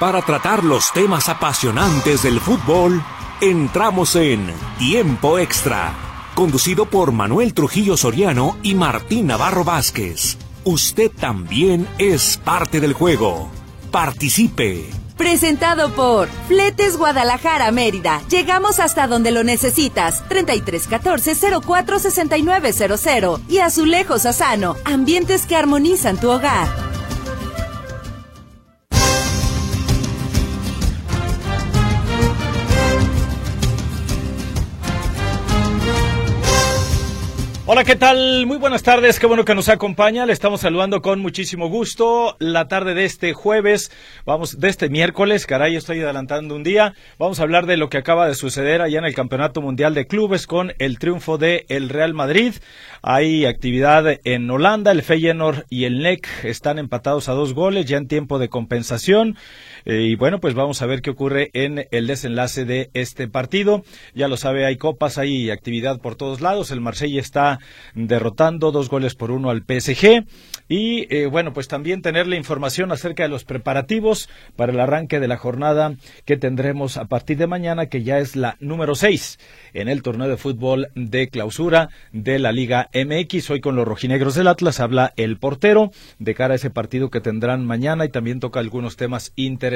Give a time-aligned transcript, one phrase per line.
[0.00, 3.04] Para tratar los temas apasionantes del fútbol,
[3.42, 5.92] entramos en Tiempo Extra,
[6.34, 10.38] conducido por Manuel Trujillo Soriano y Martín Navarro Vázquez.
[10.64, 13.50] Usted también es parte del juego.
[13.90, 14.88] Participe.
[15.18, 18.22] Presentado por Fletes Guadalajara Mérida.
[18.30, 20.26] Llegamos hasta donde lo necesitas.
[20.30, 24.76] 3314 04 6900 y Azulejos Asano.
[24.86, 26.79] Ambientes que armonizan tu hogar.
[37.80, 38.44] Hola, ¿qué tal?
[38.44, 40.26] Muy buenas tardes, qué bueno que nos acompaña.
[40.26, 42.36] Le estamos saludando con muchísimo gusto.
[42.38, 43.90] La tarde de este jueves,
[44.26, 46.92] vamos, de este miércoles, caray, estoy adelantando un día.
[47.18, 50.06] Vamos a hablar de lo que acaba de suceder allá en el Campeonato Mundial de
[50.06, 52.52] Clubes con el triunfo de el Real Madrid.
[53.00, 57.96] Hay actividad en Holanda, el Feyenoord y el NEC están empatados a dos goles ya
[57.96, 59.38] en tiempo de compensación.
[59.84, 63.82] Eh, y bueno, pues vamos a ver qué ocurre en el desenlace de este partido.
[64.14, 66.70] Ya lo sabe, hay copas, hay actividad por todos lados.
[66.70, 67.58] El Marsella está
[67.94, 70.24] derrotando dos goles por uno al PSG.
[70.68, 75.18] Y eh, bueno, pues también tener la información acerca de los preparativos para el arranque
[75.18, 75.94] de la jornada
[76.24, 79.38] que tendremos a partir de mañana, que ya es la número seis
[79.72, 83.50] en el torneo de fútbol de clausura de la Liga MX.
[83.50, 87.20] Hoy con los rojinegros del Atlas habla el portero de cara a ese partido que
[87.20, 89.69] tendrán mañana y también toca algunos temas interesantes.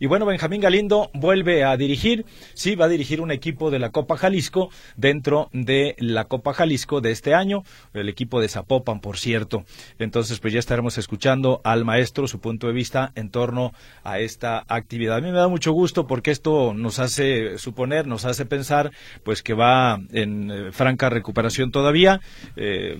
[0.00, 3.90] Y bueno, Benjamín Galindo vuelve a dirigir, sí, va a dirigir un equipo de la
[3.90, 9.16] Copa Jalisco dentro de la Copa Jalisco de este año, el equipo de Zapopan, por
[9.16, 9.64] cierto.
[9.98, 13.72] Entonces, pues ya estaremos escuchando al maestro su punto de vista en torno
[14.04, 15.16] a esta actividad.
[15.16, 19.42] A mí me da mucho gusto porque esto nos hace suponer, nos hace pensar pues
[19.42, 22.20] que va en eh, franca recuperación todavía.
[22.56, 22.98] Eh,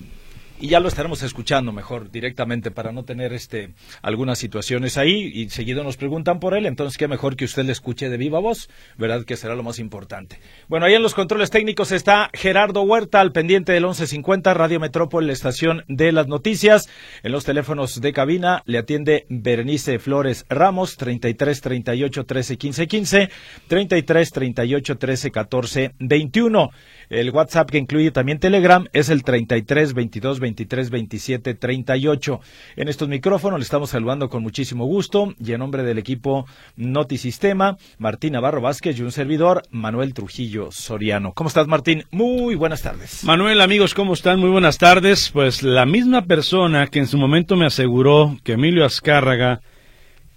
[0.59, 5.49] y ya lo estaremos escuchando mejor directamente para no tener este algunas situaciones ahí y
[5.49, 8.69] seguido nos preguntan por él, entonces qué mejor que usted le escuche de viva voz,
[8.97, 10.39] verdad que será lo más importante.
[10.67, 15.27] Bueno, ahí en los controles técnicos está Gerardo Huerta al pendiente del 1150 Radio Metrópol,
[15.27, 16.89] la estación de las noticias.
[17.23, 23.29] En los teléfonos de cabina le atiende Berenice Flores Ramos 33 38 13 15 15,
[23.67, 26.71] 33 38 13 14 21.
[27.09, 32.39] El WhatsApp que incluye también Telegram es el 33 22 23 27 38.
[32.75, 37.77] En estos micrófonos le estamos saludando con muchísimo gusto y en nombre del equipo Notisistema,
[37.97, 41.33] Martín Navarro Vázquez y un servidor, Manuel Trujillo Soriano.
[41.33, 42.03] ¿Cómo estás, Martín?
[42.11, 43.23] Muy buenas tardes.
[43.23, 44.39] Manuel, amigos, ¿cómo están?
[44.39, 45.31] Muy buenas tardes.
[45.31, 49.61] Pues la misma persona que en su momento me aseguró que Emilio Azcárraga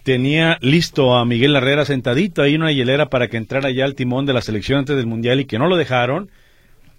[0.02, 3.94] tenía listo a Miguel Herrera sentadito ahí en una hielera para que entrara ya al
[3.94, 6.30] timón de la selección antes del Mundial y que no lo dejaron,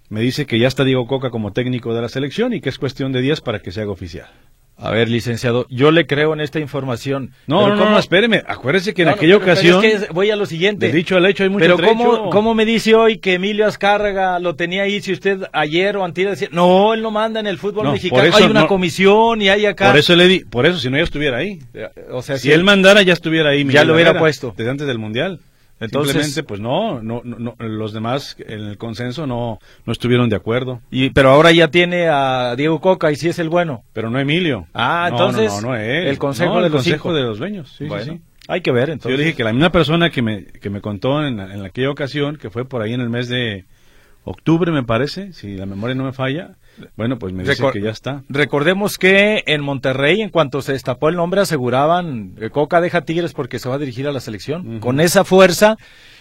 [0.08, 2.78] me dice que ya está Diego Coca como técnico de la selección y que es
[2.78, 4.28] cuestión de días para que se haga oficial.
[4.76, 7.30] A ver, licenciado, yo le creo en esta información.
[7.46, 8.42] No, no, no, espéreme.
[8.44, 9.80] Acuérdese que en aquella ocasión.
[10.12, 10.88] voy a lo siguiente.
[10.88, 14.40] De dicho al hecho hay mucho Pero ¿cómo, ¿cómo me dice hoy que Emilio Azcárraga
[14.40, 17.58] lo tenía ahí si usted ayer o antes decía, no, él no manda en el
[17.58, 19.90] fútbol mexicano, hay una comisión y hay acá.
[19.90, 21.60] Por eso le di, por eso si no ya estuviera ahí.
[22.10, 23.64] O sea, si, él mandara ya estuviera ahí.
[23.64, 24.54] ya lo hubiera puesto.
[24.56, 25.38] Desde antes del Mundial.
[25.80, 30.36] Entonces, Simplemente, pues no, no, no, los demás en el consenso no, no estuvieron de
[30.36, 30.80] acuerdo.
[30.90, 33.84] Y, pero ahora ya tiene a Diego Coca y sí es el bueno.
[33.92, 34.66] Pero no Emilio.
[34.72, 37.74] Ah, entonces, el consejo, de, los consejo de los dueños.
[37.76, 39.18] Sí, sí, Hay que ver, entonces.
[39.18, 42.36] Yo dije que la misma persona que me, que me contó en, en aquella ocasión,
[42.36, 43.64] que fue por ahí en el mes de
[44.22, 46.56] octubre, me parece, si la memoria no me falla,
[46.96, 48.22] bueno, pues me dice que ya está.
[48.28, 53.32] Recordemos que en Monterrey, en cuanto se destapó el nombre, aseguraban que Coca deja Tigres
[53.32, 54.80] porque se va a dirigir a la selección.
[54.80, 55.76] Con esa fuerza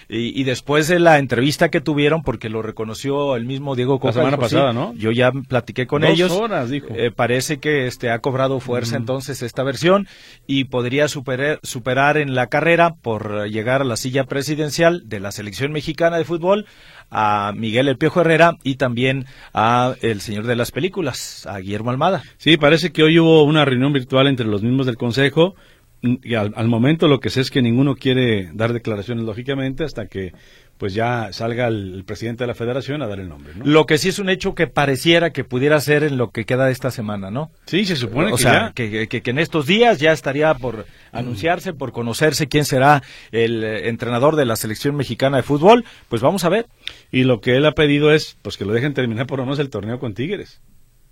[0.10, 4.08] y, después de la entrevista que tuvieron, porque lo reconoció el mismo Diego Coca.
[4.08, 4.94] La semana pasada, ¿no?
[4.96, 6.32] Yo ya platiqué con Dos ellos.
[6.32, 6.88] horas, dijo.
[6.96, 10.08] Eh, parece que este ha cobrado fuerza entonces esta versión
[10.46, 15.32] y podría superar, superar en la carrera por llegar a la silla presidencial de la
[15.32, 16.66] selección mexicana de fútbol
[17.14, 21.92] a Miguel El Piojo Herrera y también a el señor de las películas, a Guillermo
[21.92, 22.24] Almada.
[22.38, 25.56] Sí, parece que hoy hubo una reunión virtual entre los mismos del Consejo
[26.02, 30.34] y al, momento lo que sé es que ninguno quiere dar declaraciones, lógicamente, hasta que
[30.78, 33.54] pues ya salga el, presidente de la federación a dar el nombre.
[33.56, 33.66] ¿no?
[33.66, 36.66] Lo que sí es un hecho que pareciera que pudiera ser en lo que queda
[36.66, 37.52] de esta semana, ¿no?
[37.66, 41.74] Sí, se supone o que sea, Que, que, en estos días ya estaría por anunciarse,
[41.74, 45.86] por conocerse quién será el eh, entrenador de la selección mexicana de fútbol.
[46.10, 46.68] Pues vamos a ver.
[47.12, 49.60] Y lo que él ha pedido es pues que lo dejen terminar por lo menos
[49.60, 50.62] el torneo con Tigres.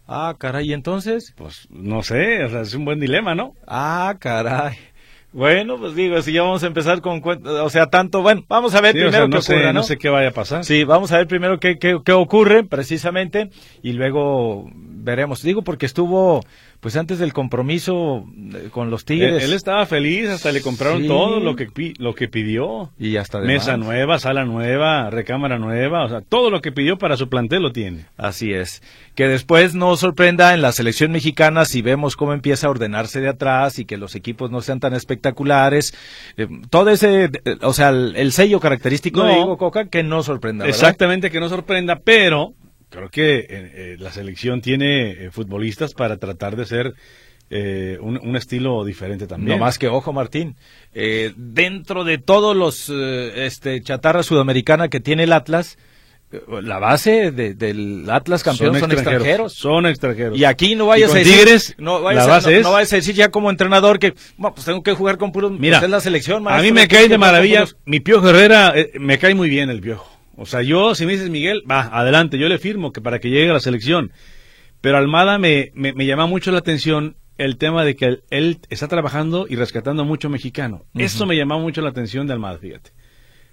[0.08, 1.34] Ah, caray, entonces.
[1.38, 3.56] Pues no sé, o sea, es un buen dilema, ¿no?
[3.66, 4.78] Ah, caray.
[5.34, 8.82] Bueno, pues digo, si ya vamos a empezar con, o sea, tanto, bueno, vamos a
[8.82, 9.74] ver primero no qué sé, ocurre, ¿no?
[9.74, 10.66] No sé qué vaya a pasar.
[10.66, 13.50] Sí, vamos a ver primero qué, qué, qué ocurre precisamente
[13.82, 14.70] y luego
[15.02, 15.42] veremos.
[15.42, 16.42] Digo porque estuvo
[16.82, 18.26] pues antes del compromiso
[18.56, 19.44] eh, con los Tigres.
[19.44, 21.70] Él, estaba feliz, hasta le compraron todo lo que
[22.00, 22.90] lo que pidió.
[22.98, 27.18] Y hasta mesa nueva, sala nueva, recámara nueva, o sea, todo lo que pidió para
[27.18, 28.08] su plantel lo tiene.
[28.18, 28.82] Así es.
[29.14, 33.30] Que después no sorprenda en la selección mexicana si vemos cómo empieza a ordenarse de
[33.30, 35.94] atrás y que los equipos no sean tan espectaculares.
[36.36, 40.66] Eh, todo ese, eh, o sea, el, sello característico de Diego Coca que no sorprenda.
[40.66, 42.56] Exactamente, que no sorprenda, pero
[42.92, 46.94] creo que eh, eh, la selección tiene eh, futbolistas para tratar de ser
[48.00, 49.58] un, estilo diferente también.
[49.58, 50.56] No más que ojo, Martín.
[51.36, 55.78] dentro de todos los este, chatarra sudamericana que tiene el Atlas,
[56.48, 60.40] la base del Atlas campeón son, extranjeros, Son extranjeros.
[60.40, 61.40] Y aquí no vayas a decir.
[61.40, 64.94] Tigres, no vayas, a, no, vayas a decir ya como entrenador que pues tengo que
[64.94, 65.52] jugar con puros.
[65.52, 66.48] Mira, pues, la selección.
[66.48, 67.66] a mí me cae de maravilla.
[67.84, 70.21] Mi Piojo Herrera me cae muy bien el Piojo.
[70.42, 73.30] O sea, yo, si me dices Miguel, va, adelante, yo le firmo que para que
[73.30, 74.12] llegue a la selección.
[74.82, 79.46] Pero Almada me, me, llama mucho la atención el tema de que él, está trabajando
[79.48, 80.84] y rescatando mucho mexicano.
[80.96, 82.92] Eso me llama mucho la atención de Almada, fíjate.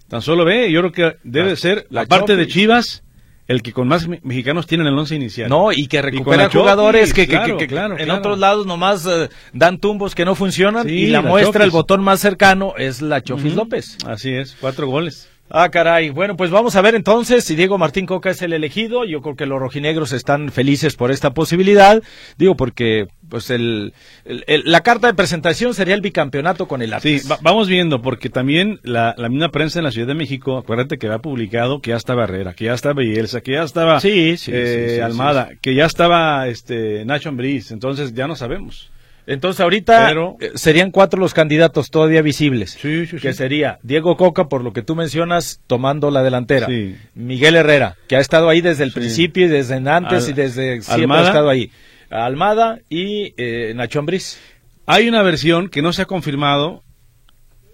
[0.09, 3.05] Tan solo ve, yo creo que debe ser, la parte de Chivas,
[3.47, 5.51] el que con más mexicanos tienen el once inicial.
[5.51, 10.35] No, y que recupera jugadores que, en otros lados nomás eh, dan tumbos que no
[10.35, 13.99] funcionan y la, muestra, el botón más cercano es la Chofis López.
[14.07, 15.29] Así es, cuatro goles.
[15.51, 16.11] Ah, caray.
[16.11, 19.05] Bueno, pues vamos a ver entonces si Diego Martín Coca es el elegido.
[19.05, 22.03] Yo creo que los rojinegros están felices por esta posibilidad.
[22.37, 27.23] Digo, porque pues el, la carta de presentación sería el bicampeonato con el Atlas.
[27.23, 30.99] Sí, vamos viendo, porque también la, la, misma prensa en la Ciudad de México, acuérdate
[30.99, 34.37] que ha publicado que ya estaba Herrera, que ya estaba Bielsa, que ya estaba sí,
[34.37, 37.71] sí, eh, Almada, que ya estaba este Nacho Ambriz.
[37.71, 38.91] Entonces ya no sabemos.
[39.29, 42.79] Entonces ahorita eh, serían cuatro los candidatos todavía visibles.
[42.81, 46.67] Sí, sí, que sería Diego Coca, por lo que tú mencionas, tomando la delantera.
[47.15, 51.19] Miguel Herrera, que ha estado ahí desde el principio y desde antes y desde siempre
[51.19, 51.71] ha estado ahí.
[52.09, 54.41] Almada y eh, Nacho Ambriz.
[54.87, 56.83] Hay una versión que no se ha confirmado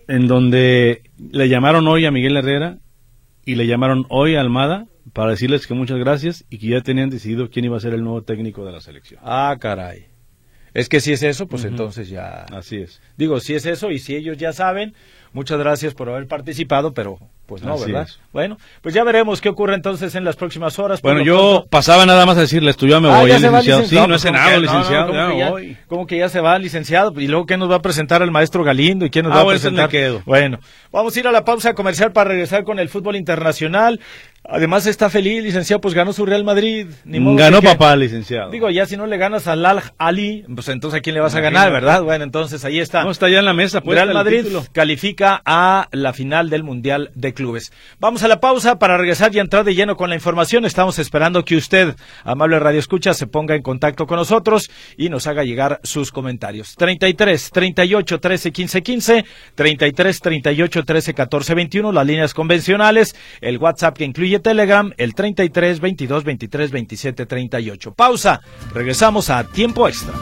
[0.09, 2.79] en donde le llamaron hoy a Miguel Herrera
[3.47, 7.11] y le llamaron hoy a Almada para decirles que muchas gracias y que ya tenían
[7.11, 9.21] decidido quién iba a ser el nuevo técnico de la selección.
[9.23, 10.14] Ah, caray.
[10.75, 12.47] Es que si es eso, pues entonces ya.
[12.53, 13.01] Así es.
[13.17, 14.95] Digo, si es eso y si ellos ya saben,
[15.33, 18.09] muchas gracias por haber participado, pero pues no, ¿verdad?
[18.33, 21.03] Bueno, pues ya veremos qué ocurre entonces en las próximas horas.
[21.03, 23.85] Bueno, yo pasaba nada más a decirles, tú ya me ah, voy, licenciado.
[23.85, 25.13] Sí, no, es cenado, licenciado.
[25.87, 27.13] como, que ya, se va, licenciado?
[27.21, 29.05] Y luego, ¿qué nos va a presentar el maestro Galindo?
[29.05, 29.91] ¿Y quién nos ah, va a presentar?
[29.91, 30.23] quedo.
[30.25, 30.59] Bueno,
[30.91, 34.01] vamos a ir a la pausa comercial para regresar con el fútbol internacional.
[34.47, 36.89] Además está feliz, licenciado, pues ganó su Real Madrid.
[37.05, 38.51] ganó papá, licenciado.
[38.51, 41.35] Digo, ya si no le ganas al Al Ali, pues entonces a quién le vas
[41.35, 42.03] a ganar, ¿verdad?
[42.03, 43.05] Bueno, entonces ahí está.
[43.05, 43.81] No, está ya en la mesa.
[43.81, 47.73] Pues, Real Madrid califica a la final del Mundial de Clubes.
[47.99, 50.67] Vamos a la pausa para regresar y entrar de lleno con la información.
[50.67, 55.27] Estamos esperando que usted, amable Radio Escucha, se ponga en contacto con nosotros y nos
[55.27, 56.75] haga llegar sus comentarios.
[56.77, 59.25] 33 38 13 15 15,
[59.55, 65.81] 33 38 13 14 21, las líneas convencionales, el WhatsApp que incluye Telegram, el 33
[65.81, 67.95] 22 23 27 38.
[67.95, 68.41] Pausa.
[68.73, 70.13] Regresamos a tiempo extra.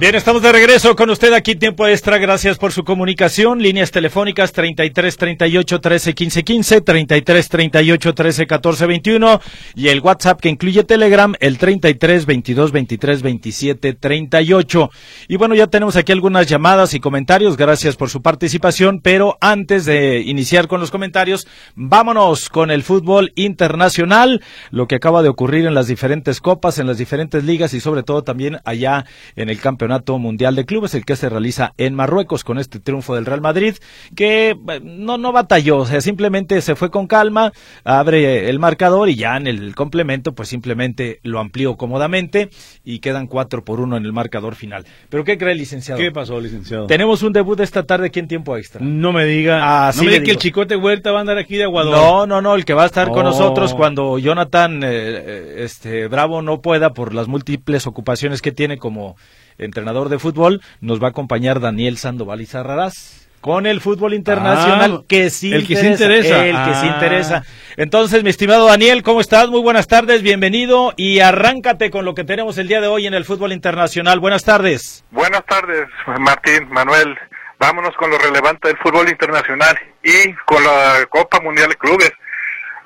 [0.00, 2.16] Bien, estamos de regreso con usted aquí, tiempo extra.
[2.16, 3.62] Gracias por su comunicación.
[3.62, 9.40] Líneas telefónicas 33 38 13 15 15, 33 38 13 14 21
[9.74, 14.90] y el WhatsApp que incluye Telegram, el 33 22 23 27 38.
[15.28, 17.58] Y bueno, ya tenemos aquí algunas llamadas y comentarios.
[17.58, 19.00] Gracias por su participación.
[19.02, 25.22] Pero antes de iniciar con los comentarios, vámonos con el fútbol internacional, lo que acaba
[25.22, 29.04] de ocurrir en las diferentes copas, en las diferentes ligas y sobre todo también allá
[29.36, 33.14] en el campeonato Mundial de Clubes, el que se realiza en Marruecos con este triunfo
[33.14, 33.76] del Real Madrid,
[34.14, 37.52] que no, no batalló, o sea, simplemente se fue con calma,
[37.84, 42.50] abre el marcador y ya en el complemento, pues simplemente lo amplió cómodamente
[42.84, 44.84] y quedan cuatro por uno en el marcador final.
[45.08, 46.00] ¿Pero qué cree, licenciado?
[46.00, 46.86] ¿Qué pasó, licenciado?
[46.86, 48.80] Tenemos un debut esta tarde aquí en tiempo extra.
[48.84, 51.56] No me diga, ah, no me diga que el Chicote Huerta va a andar aquí
[51.56, 51.92] de aguador.
[51.92, 56.08] No, no, no, el que va a estar con nosotros cuando Jonathan eh, eh, este,
[56.08, 59.16] Bravo no pueda por las múltiples ocupaciones que tiene como
[59.64, 64.98] entrenador de fútbol, nos va a acompañar Daniel Sandoval y Zarrarás con el fútbol internacional
[65.00, 66.46] ah, que sí el que sí interesa.
[66.46, 66.92] El que sí ah.
[66.94, 67.44] interesa.
[67.76, 69.48] Entonces, mi estimado Daniel, ¿cómo estás?
[69.48, 73.14] Muy buenas tardes, bienvenido y arráncate con lo que tenemos el día de hoy en
[73.14, 74.20] el fútbol internacional.
[74.20, 75.04] Buenas tardes.
[75.10, 75.88] Buenas tardes,
[76.18, 77.16] Martín, Manuel.
[77.58, 82.12] Vámonos con lo relevante del fútbol internacional y con la Copa Mundial de Clubes.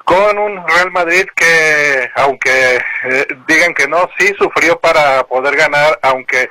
[0.05, 5.99] con un Real Madrid que, aunque eh, digan que no, sí sufrió para poder ganar,
[6.03, 6.47] aunque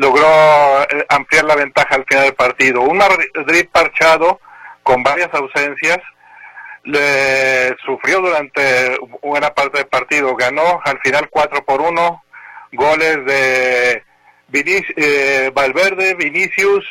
[0.00, 2.80] logró eh, ampliar la ventaja al final del partido.
[2.80, 4.40] Un Madrid parchado
[4.82, 5.98] con varias ausencias,
[6.84, 12.24] le sufrió durante buena parte del partido, ganó al final 4 por 1,
[12.72, 14.02] goles de
[14.52, 16.84] eh, Valverde, Vinicius,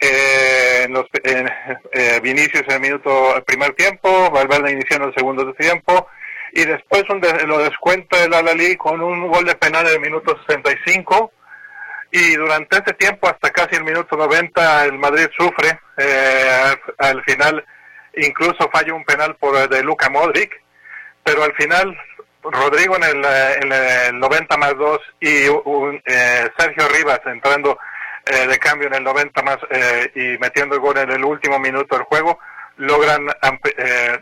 [0.00, 5.14] eh, en los, eh, Vinicius en el minuto el primer tiempo, Valverde inició en el
[5.14, 6.06] segundo tiempo
[6.52, 10.38] y después un lo descuenta el Alalí con un gol de penal en el minuto
[10.46, 11.32] 65
[12.12, 17.64] y durante ese tiempo hasta casi el minuto 90 el Madrid sufre eh, al, final
[18.16, 20.50] incluso falla un penal por de Luka Modric
[21.22, 21.96] pero al final
[22.42, 27.78] Rodrigo en el, en el 90 más 2 y un, eh, Sergio Rivas entrando
[28.26, 31.58] eh, de cambio en el 90 más eh, y metiendo el gol en el último
[31.58, 32.38] minuto del juego,
[32.76, 33.26] logran
[33.76, 34.18] eh,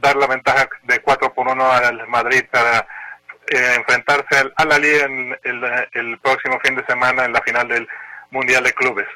[0.00, 2.86] dar la ventaja de 4 por 1 al Madrid para
[3.50, 7.88] enfrentarse al, al en el, próximo fin de semana en la final del
[8.30, 9.06] Mundial de Clubes.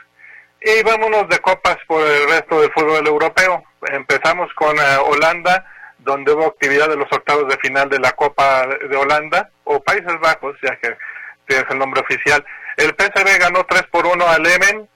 [0.60, 3.62] Y vámonos de copas por el resto del fútbol europeo.
[3.92, 5.66] Empezamos con Holanda,
[5.98, 10.18] donde hubo actividad de los octavos de final de la Copa de Holanda, o Países
[10.20, 10.96] Bajos, ya que
[11.46, 12.44] tiene el nombre oficial.
[12.76, 14.88] El PSV ganó 3 por 1 al Emen.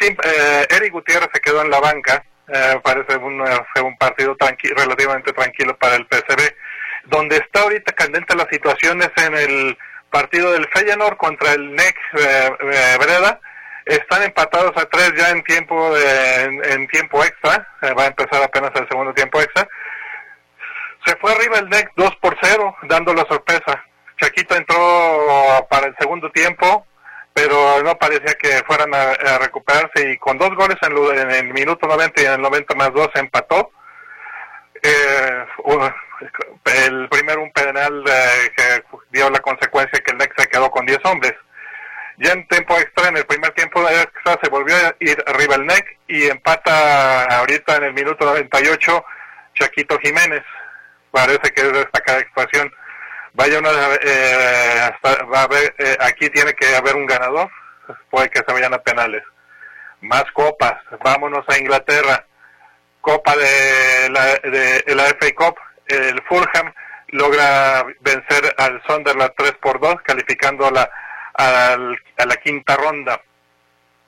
[0.00, 2.24] Eh, Eric Gutiérrez se quedó en la banca.
[2.48, 4.36] Eh, parece un, fue un partido
[4.76, 6.54] relativamente tranquilo para el PSV.
[7.06, 9.78] Donde está ahorita candente la situación es en el
[10.10, 13.40] partido del Feyenoord contra el NEC eh, Breda.
[13.84, 17.68] Están empatados a tres ya en tiempo en, tiempo extra.
[17.98, 19.68] va a empezar apenas el segundo tiempo extra.
[21.04, 23.84] Se fue arriba el NEC 2 por 0, dando la sorpresa.
[24.18, 26.86] Chaquito entró para el segundo tiempo,
[27.34, 32.22] pero no parecía que fueran a, recuperarse y con dos goles en, el minuto 90
[32.22, 33.70] y en el 90 más 2 empató.
[34.84, 35.46] Eh,
[36.86, 40.84] el primero un penal eh, que dio la consecuencia que el Nex se quedó con
[40.84, 41.34] 10 hombres.
[42.18, 45.56] Ya en tiempo extra, en el primer tiempo de extra se volvió a ir arriba
[45.56, 49.04] el NEC y empata ahorita en el minuto 98
[49.54, 50.44] Chaquito Jiménez.
[51.10, 52.72] Parece que es destacada expansión
[53.34, 57.50] vaya una eh, va a haber, eh, aquí tiene que haber un ganador.
[58.10, 59.22] Puede que se vayan a penales.
[60.00, 60.74] Más copas.
[61.02, 62.24] Vámonos a Inglaterra
[63.04, 65.56] copa de la, de, la FA Cup
[65.86, 66.72] el Fulham
[67.08, 70.90] logra vencer al Sunderland 3 por 2 calificando a la,
[71.34, 71.76] a
[72.26, 73.20] la quinta ronda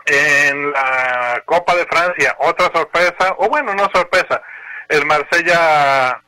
[0.06, 4.42] en la Copa de Francia otra sorpresa o bueno no sorpresa
[4.88, 6.22] el Marsella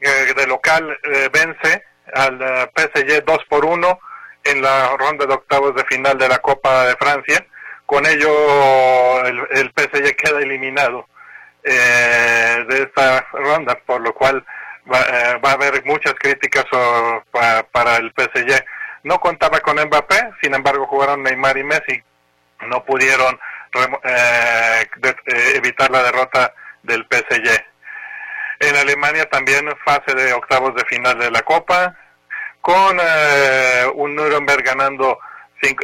[0.00, 0.96] eh, de local
[1.32, 1.82] vence
[2.14, 4.00] al eh, PSG 2 por 1
[4.44, 7.46] en la ronda de octavos de final de la Copa de Francia.
[7.84, 11.06] Con ello el, PSG queda eliminado
[11.66, 14.44] eh, de esta ronda, por lo cual
[14.92, 16.64] va, eh, a haber muchas críticas
[17.72, 18.64] para el PSG.
[19.02, 22.02] No contaba con Mbappé, sin embargo jugaron Neymar y Messi.
[22.68, 23.38] No pudieron
[25.54, 27.64] evitar la derrota del PSG.
[28.60, 31.94] En Alemania también fase de octavos de final de la Copa,
[32.60, 35.18] con eh, un Nuremberg ganando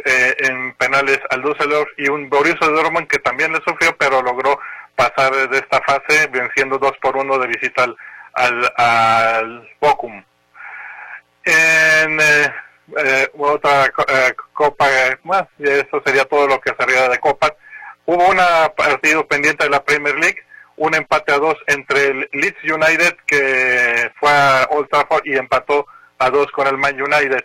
[0.05, 4.59] eh, en penales al Düsseldorf y un Borussia Dortmund que también le sufrió, pero logró
[4.95, 7.95] pasar de esta fase venciendo 2 por 1 de visita al,
[8.33, 10.23] al, al Bochum.
[11.45, 13.91] En eh, otra
[14.53, 14.87] copa
[15.23, 17.53] más, y eso sería todo lo que sería de copas.
[18.05, 18.37] Hubo un
[18.75, 20.39] partido pendiente de la Premier League
[20.77, 25.85] un empate a dos entre el Leeds United que fue a Old Trafford y empató
[26.19, 27.43] a dos con el Man United.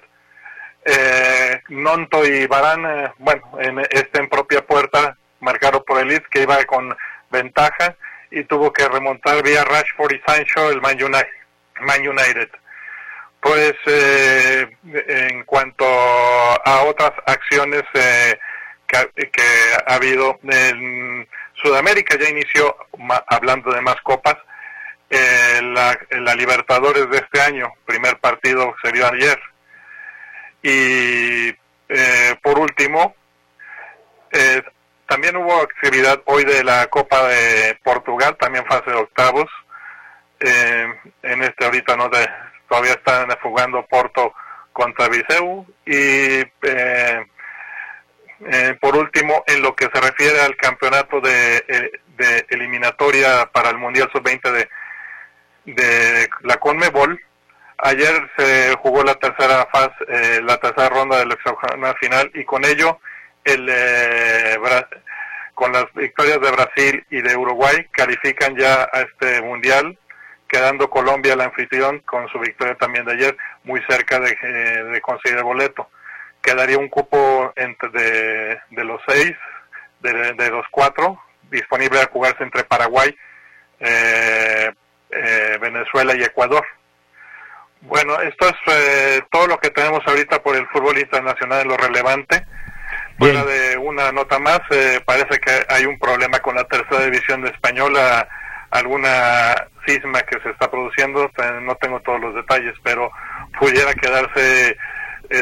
[0.91, 6.29] Eh, Nonto y Barán, eh, bueno, en, este en propia puerta, marcaron por el Leeds
[6.31, 6.97] que iba con
[7.31, 7.95] ventaja
[8.31, 11.29] y tuvo que remontar vía Rashford y Sancho el Man United.
[11.81, 12.49] Man United.
[13.41, 14.67] Pues eh,
[15.09, 18.39] en cuanto a otras acciones que,
[19.15, 19.43] que,
[19.87, 21.29] ha habido en
[21.63, 22.75] Sudamérica ya inició,
[23.29, 24.37] hablando de más copas,
[25.11, 29.39] eh, la, Libertadores de este año, primer partido se vio ayer.
[30.63, 31.49] Y
[31.89, 33.15] eh, por último,
[34.33, 34.63] eh,
[35.07, 39.47] también hubo actividad hoy de la Copa de Portugal, también fase de octavos.
[40.41, 42.11] en este ahorita no
[42.69, 44.33] todavía están jugando Porto
[44.73, 46.45] contra Viseu y
[48.47, 53.79] eh, por último, en lo que se refiere al campeonato de, eh, eliminatoria para el
[53.79, 54.69] Mundial Sub-20 de,
[55.73, 57.21] de la CONMEBOL,
[57.79, 62.65] ayer se jugó la tercera fase, eh, la tercera ronda del hexagonal final y con
[62.65, 63.01] ello
[63.45, 63.71] el
[65.55, 69.99] con las victorias de Brasil y de Uruguay califican ya a este mundial
[70.49, 75.01] quedando Colombia el anfitrión con su victoria también de ayer, muy cerca de, eh, de
[75.01, 75.89] conseguir el boleto.
[76.41, 79.33] Quedaría un cupo entre de, de los seis,
[80.01, 81.21] de, de, los cuatro,
[81.51, 83.15] disponible a jugarse entre Paraguay,
[83.81, 84.73] eh,
[85.11, 86.65] eh, Venezuela y Ecuador.
[87.83, 91.77] Bueno, esto es eh, todo lo que tenemos ahorita por el fútbol internacional en lo
[91.77, 92.45] relevante.
[93.19, 97.43] Fuera de una nota más, eh, parece que hay un problema con la tercera división
[97.43, 98.29] de Española,
[98.71, 99.55] alguna
[99.87, 101.31] cisma que se está produciendo,
[101.63, 103.11] no tengo todos los detalles, pero
[103.59, 104.77] pudiera quedarse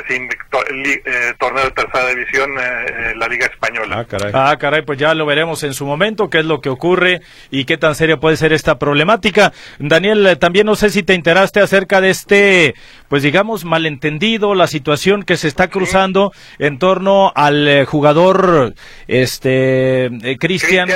[0.08, 4.00] sin eh, torneo de tercera división eh, la Liga Española.
[4.00, 4.32] Ah caray.
[4.34, 7.64] ah, caray, pues ya lo veremos en su momento, qué es lo que ocurre y
[7.66, 9.52] qué tan seria puede ser esta problemática.
[9.78, 12.74] Daniel, también no sé si te enteraste acerca de este,
[13.08, 18.74] pues digamos, malentendido, la situación que se está cruzando en torno al jugador,
[19.06, 20.88] este, Cristian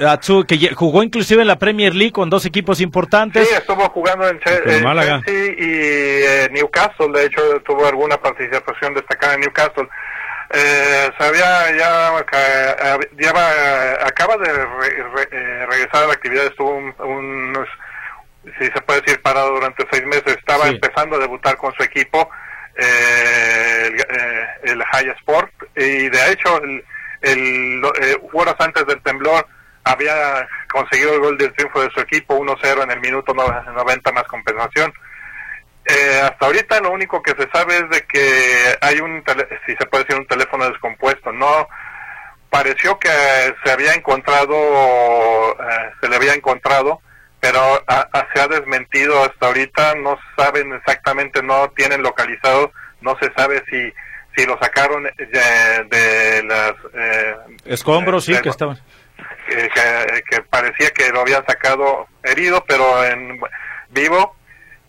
[0.00, 3.48] Atsu, que jugó inclusive en la Premier League con dos equipos importantes.
[3.48, 5.22] Sí, estuvo jugando en, Málaga.
[5.26, 8.33] y Newcastle, de hecho, tuvo alguna participación
[8.94, 9.88] destacada en Newcastle.
[10.50, 12.18] Eh, sabía ya,
[13.16, 17.66] ya acaba de eh, regresar a la actividad, estuvo un,
[18.58, 20.36] si se puede decir, parado durante seis meses.
[20.36, 22.28] Estaba empezando a debutar con su equipo,
[22.76, 23.90] eh,
[24.62, 26.84] el, el High Sport, y de hecho, el,
[27.22, 27.82] el
[28.32, 29.46] horas antes del temblor,
[29.84, 34.24] había conseguido el gol del triunfo de su equipo, 1-0 en el minuto 90 más
[34.24, 34.92] compensación.
[35.86, 39.22] Eh, hasta ahorita lo único que se sabe es de que hay un,
[39.66, 41.32] si se puede decir, un teléfono descompuesto.
[41.32, 41.68] No
[42.48, 43.08] pareció que
[43.64, 44.54] se había encontrado,
[45.52, 47.00] eh, se le había encontrado,
[47.40, 47.84] pero
[48.32, 49.94] se ha desmentido hasta ahorita.
[49.96, 53.92] No saben exactamente, no tienen localizado, no se sabe si
[54.36, 57.36] si lo sacaron de, las eh,
[57.66, 58.78] escombros, sí, que estaban.
[59.46, 59.70] Que,
[60.28, 63.38] que, parecía que lo habían sacado herido, pero en
[63.90, 64.34] vivo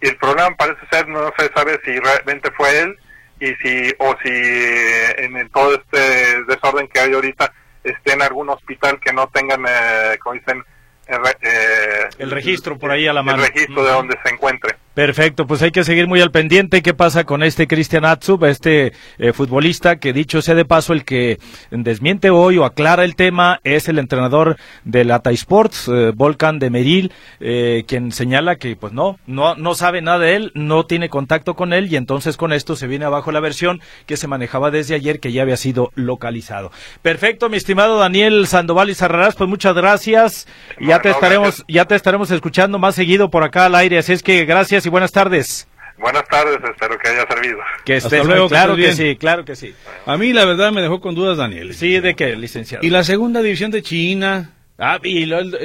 [0.02, 2.98] y el problema parece ser no se sabe si realmente fue él
[3.40, 7.52] y si o si en todo este desorden que hay ahorita
[7.84, 10.64] esté en algún hospital que no tengan eh, como dicen
[11.07, 15.46] eh, el registro por ahí a la mano el registro de donde se encuentre Perfecto,
[15.46, 16.81] pues hay que seguir muy al pendiente.
[16.81, 21.03] ¿Qué pasa con este Cristian Atsub, este eh, futbolista que dicho sea de paso el
[21.03, 21.37] que
[21.70, 26.70] desmiente hoy o aclara el tema es el entrenador del Ata Sports, eh, Volcan de
[26.70, 31.09] Meril, eh, quien señala que pues no, no, no sabe nada de él, no tiene
[31.09, 34.72] contacto con él y entonces con esto se viene abajo la versión que se manejaba
[34.72, 36.72] desde ayer que ya había sido localizado.
[37.01, 40.48] Perfecto, mi estimado Daniel Sandoval y Sarrarás, pues muchas gracias.
[40.96, 44.24] Ya te estaremos, ya te estaremos escuchando más seguido por acá al aire, así es
[44.24, 45.68] que gracias y buenas tardes.
[45.98, 47.60] Buenas tardes, espero que haya servido.
[47.86, 49.74] Que estés luego, claro que, sí, claro que sí.
[50.05, 51.74] A mí la verdad me dejó con dudas Daniel.
[51.74, 52.86] Sí, ¿de qué, licenciado?
[52.86, 55.55] Y la segunda división de China, Ah, y el,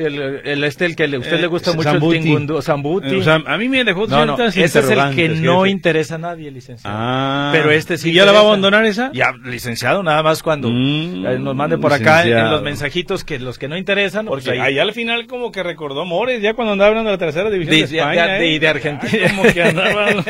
[0.44, 3.16] el, este, el que a usted le gusta eh, mucho, el Tingundu, Zambuti.
[3.16, 6.18] o sea, a mí me dejó no, no, Ese es el que no interesa a
[6.18, 6.96] nadie, licenciado.
[6.96, 8.10] Ah, pero este sí.
[8.10, 9.10] ¿Y ya la va a abandonar esa?
[9.12, 13.40] Ya, licenciado, nada más cuando mm, eh, nos mande por acá en los mensajitos que
[13.40, 14.26] los que no interesan.
[14.26, 17.18] Porque pues ahí, al final como que recordó Mores, ya cuando andaba hablando de la
[17.18, 18.26] tercera división de, España.
[18.26, 18.60] De, ¿eh?
[18.60, 19.28] de, Argentina.
[19.34, 20.06] como que andaba...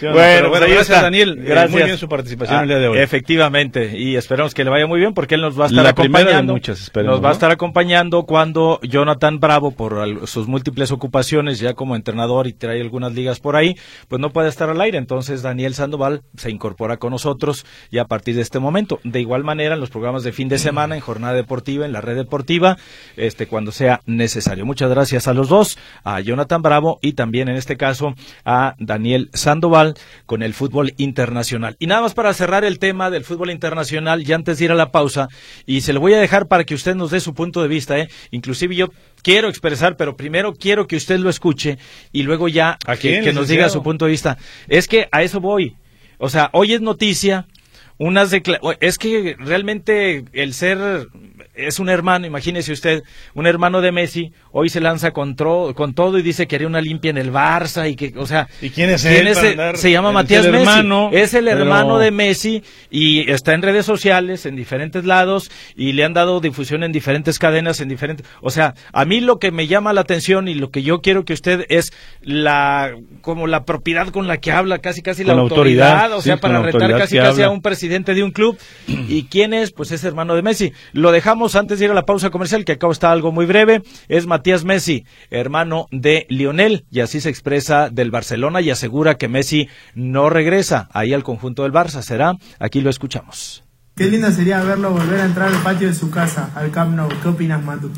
[0.00, 1.36] bueno, pues gracias Daniel.
[1.36, 1.70] Gracias.
[1.70, 2.98] Muy bien su participación el día de hoy.
[2.98, 6.54] Efectivamente, y esperamos que le vaya muy bien porque él nos va a estar acompañando.
[6.54, 7.83] muchas, nos va a estar acompañando
[8.26, 13.56] cuando Jonathan Bravo, por sus múltiples ocupaciones ya como entrenador y trae algunas ligas por
[13.56, 13.74] ahí,
[14.08, 14.98] pues no puede estar al aire.
[14.98, 19.00] Entonces Daniel Sandoval se incorpora con nosotros y a partir de este momento.
[19.04, 22.00] De igual manera en los programas de fin de semana, en jornada deportiva, en la
[22.00, 22.76] red deportiva,
[23.16, 24.66] este cuando sea necesario.
[24.66, 29.30] Muchas gracias a los dos, a Jonathan Bravo y también en este caso a Daniel
[29.32, 29.94] Sandoval
[30.26, 31.76] con el fútbol internacional.
[31.78, 34.74] Y nada más para cerrar el tema del fútbol internacional, y antes de ir a
[34.74, 35.28] la pausa,
[35.66, 37.73] y se lo voy a dejar para que usted nos dé su punto de vista,
[37.76, 38.08] ¿eh?
[38.30, 38.88] inclusive yo
[39.22, 41.78] quiero expresar, pero primero quiero que usted lo escuche
[42.12, 44.38] y luego ya que, nos diga su punto de vista.
[44.68, 45.76] Es que a eso voy.
[46.18, 47.46] O sea, hoy es noticia
[47.98, 48.32] unas
[48.80, 51.08] es que realmente el ser
[51.54, 53.02] es un hermano, imagínese usted,
[53.34, 56.80] un hermano de Messi, hoy se lanza con, con todo y dice que haría una
[56.80, 59.34] limpia en el Barça y que, o sea, ¿y quién es él?
[59.76, 64.56] se llama Matías Messi, es el hermano de Messi y está en redes sociales, en
[64.56, 69.04] diferentes lados y le han dado difusión en diferentes cadenas, en diferentes, o sea, a
[69.04, 71.92] mí lo que me llama la atención y lo que yo quiero que usted es
[72.20, 76.62] la, como la propiedad con la que habla, casi casi la, autoridad, o sea, para
[76.62, 78.58] retar casi casi a un presidente de un club.
[79.06, 80.72] Y quién es, pues es hermano de Messi.
[80.92, 83.82] Lo dejamos antes de ir a la pausa comercial, que acabo está algo muy breve.
[84.08, 89.28] Es Matías Messi, hermano de Lionel, y así se expresa del Barcelona y asegura que
[89.28, 92.02] Messi no regresa ahí al conjunto del Barça.
[92.02, 92.34] ¿Será?
[92.58, 93.62] Aquí lo escuchamos.
[93.96, 97.08] Qué lindo sería verlo volver a entrar al patio de su casa, al Camp Nou.
[97.22, 97.90] ¿Qué opinas, Matu?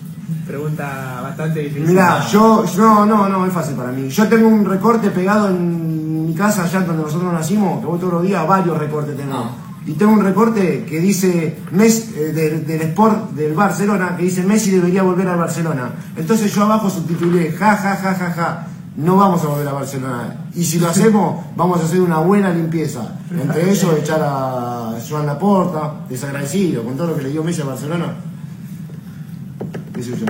[0.47, 1.87] Pregunta bastante difícil.
[1.87, 4.09] Mirá, yo, no, no, no, es fácil para mí.
[4.09, 8.13] Yo tengo un recorte pegado en mi casa, allá donde nosotros nacimos, que voy todos
[8.15, 9.66] los días, varios recortes tengo.
[9.87, 12.33] Y tengo un recorte que dice, Messi, eh,
[12.67, 15.93] del, Sport del Barcelona, que dice Messi debería volver al Barcelona.
[16.17, 20.49] Entonces yo abajo subtitulé, ja, ja, ja, ja, ja, no vamos a volver a Barcelona.
[20.55, 23.17] Y si lo hacemos, vamos a hacer una buena limpieza.
[23.31, 27.67] Entre ellos, echar a Joan Laporta, desagradecido, con todo lo que le dio Messi a
[27.67, 28.13] Barcelona.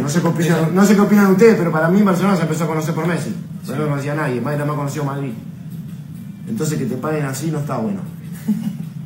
[0.01, 2.65] No sé, qué opinan, no sé qué opinan ustedes, pero para mí Barcelona se empezó
[2.65, 3.35] a conocer por Messi.
[3.67, 5.33] No lo conocía nadie, más era más conocido Madrid.
[6.47, 8.01] Entonces que te paguen así no está bueno.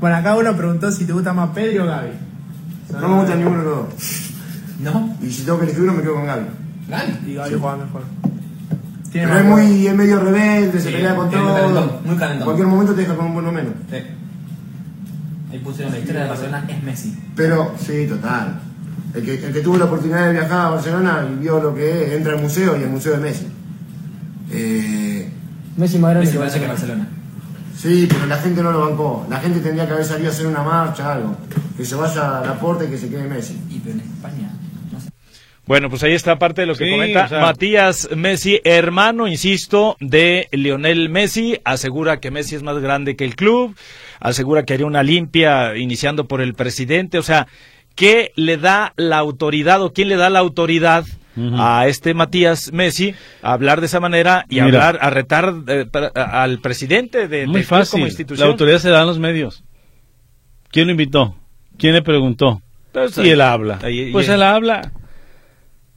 [0.01, 2.11] Bueno, acá uno preguntó si te gusta más Pedro o Gaby.
[3.01, 3.87] No me gusta ninguno de los dos.
[4.81, 5.17] ¿No?
[5.23, 6.47] Y si tengo que elegir uno, me quedo con Gaby.
[6.89, 7.31] ¿Gaby?
[7.31, 8.03] Y Gaby juega mejor.
[9.13, 11.55] Pero más es muy es medio rebelde, se Sí, pelea con muy todo.
[11.55, 12.39] calentón, muy calentón.
[12.39, 13.73] En cualquier momento te deja con un buen o menos.
[13.91, 13.97] Sí.
[15.53, 17.19] Ahí pusieron la historia de Barcelona es Messi.
[17.35, 18.61] Pero, sí, total.
[19.13, 22.07] El que, el que tuvo la oportunidad de viajar a Barcelona y vio lo que
[22.07, 23.47] es, entra al museo y el museo de Messi.
[24.53, 25.29] Eh,
[25.77, 26.99] Messi más grande Messi que parece que Barcelona.
[27.05, 27.20] Barcelona.
[27.81, 29.27] Sí, pero la gente no lo bancó.
[29.31, 31.37] La gente tendría que haber salido a hacer una marcha, algo.
[31.77, 33.59] Que se vaya a la puerta y que se quede Messi.
[33.71, 34.53] Y pero en España,
[34.93, 35.09] no sé.
[35.67, 39.29] Bueno, pues ahí está parte de lo que Sí, comenta o sea- Matías Messi, hermano,
[39.29, 41.59] insisto, de Lionel Messi.
[41.65, 43.75] Asegura que Messi es más grande que el club.
[44.21, 47.19] Asegura que haría una limpia iniciando por el presidente.
[47.19, 47.47] O sea,
[47.95, 51.05] ¿qué le da la autoridad o quién le da la autoridad
[51.37, 54.65] a este Matías Messi a hablar de esa manera y Mira.
[54.65, 57.93] hablar, a retar eh, para- a- al presidente de, Muy fácil.
[57.93, 58.49] como La institución?
[58.49, 59.63] autoridad se da en los medios.
[60.71, 61.37] ¿Quién lo invitó?
[61.79, 62.63] ¿Quién le preguntó?
[62.93, 63.79] Pues, y él habla.
[63.83, 64.93] ahí- pues y- él habla.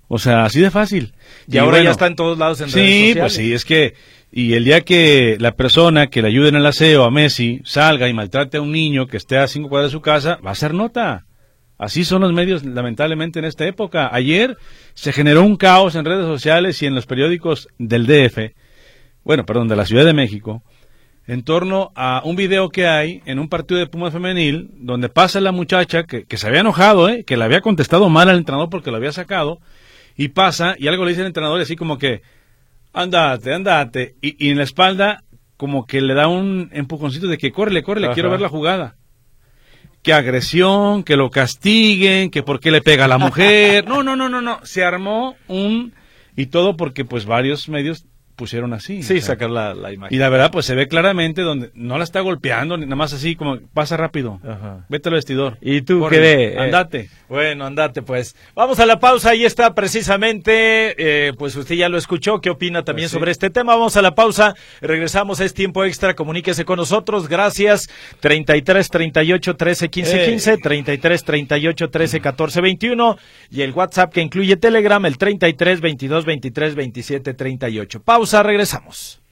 [0.08, 1.14] O sea, así de fácil.
[1.48, 3.96] Y, ahora bueno, ya está en todos lados en Sí, pues sí, es que
[4.32, 8.08] y el día que la persona que le ayude en el aseo a Messi salga
[8.08, 10.56] y maltrate a un niño que esté a cinco cuadras de su casa, va a
[10.56, 11.26] ser nota.
[11.84, 14.10] Así son los medios, lamentablemente, en esta época.
[14.14, 14.58] Ayer
[14.94, 18.54] se generó un caos en redes sociales y en los periódicos del DF,
[19.26, 20.64] bueno, perdón, de la Ciudad de México,
[21.28, 25.42] en torno a un video que hay en un partido de Pumas femenil, donde pasa
[25.42, 27.26] la muchacha que, que se había enojado, ¿eh?
[27.26, 29.60] que le había contestado mal al entrenador porque lo había sacado,
[30.16, 32.22] y pasa, y algo le dice el entrenador así como que,
[32.94, 35.24] andate, andate, y, y en la espalda
[35.58, 38.14] como que le da un empujoncito de que córrele, córrele, Ajá.
[38.14, 38.96] quiero ver la jugada.
[40.04, 43.86] Que agresión, que lo castiguen, que por qué le pega a la mujer.
[43.88, 44.60] No, no, no, no, no.
[44.64, 45.94] Se armó un...
[46.36, 49.04] Y todo porque pues varios medios pusieron así.
[49.04, 50.16] Sí, o sea, sacar la, la imagen.
[50.16, 53.14] y la verdad, pues se ve claramente donde no la está golpeando, ni nada más
[53.14, 54.40] así como pasa rápido.
[54.44, 54.86] Ajá.
[54.90, 55.58] Vete al vestidor.
[55.62, 56.54] ¿Y tú ve?
[56.54, 57.10] Eh, Andate.
[57.30, 58.36] Bueno, andate pues.
[58.56, 60.96] Vamos a la pausa, ahí está precisamente,
[61.28, 63.18] eh, pues usted ya lo escuchó, ¿qué opina también Pues sí.
[63.18, 63.74] sobre este tema?
[63.76, 69.90] Vamos a la pausa, regresamos, es tiempo extra, comuníquese con nosotros, gracias, 33 38 13
[69.90, 70.30] 15 Ey.
[70.30, 73.18] 15, 33 38 13 14 21
[73.50, 78.02] y el WhatsApp que incluye Telegram, el 33 22 23 27 38.
[78.04, 79.23] Pausa, regresamos.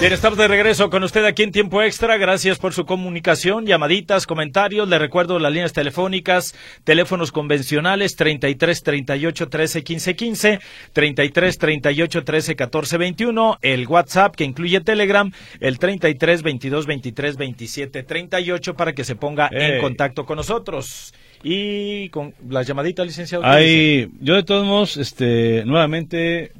[0.00, 2.16] Bien, estamos de regreso con usted aquí en Tiempo Extra.
[2.16, 4.88] Gracias por su comunicación, llamaditas, comentarios.
[4.88, 10.60] Le recuerdo las líneas telefónicas, teléfonos convencionales 33 38 13 15 15,
[10.94, 18.02] 33 38 13 14 21, el WhatsApp que incluye Telegram, el 33 22 23 27
[18.02, 19.80] 38 para que se ponga en Ey.
[19.82, 21.12] contacto con nosotros.
[21.42, 23.44] Y con las llamaditas, licenciado.
[23.44, 26.52] Hay, yo de todos modos, este, nuevamente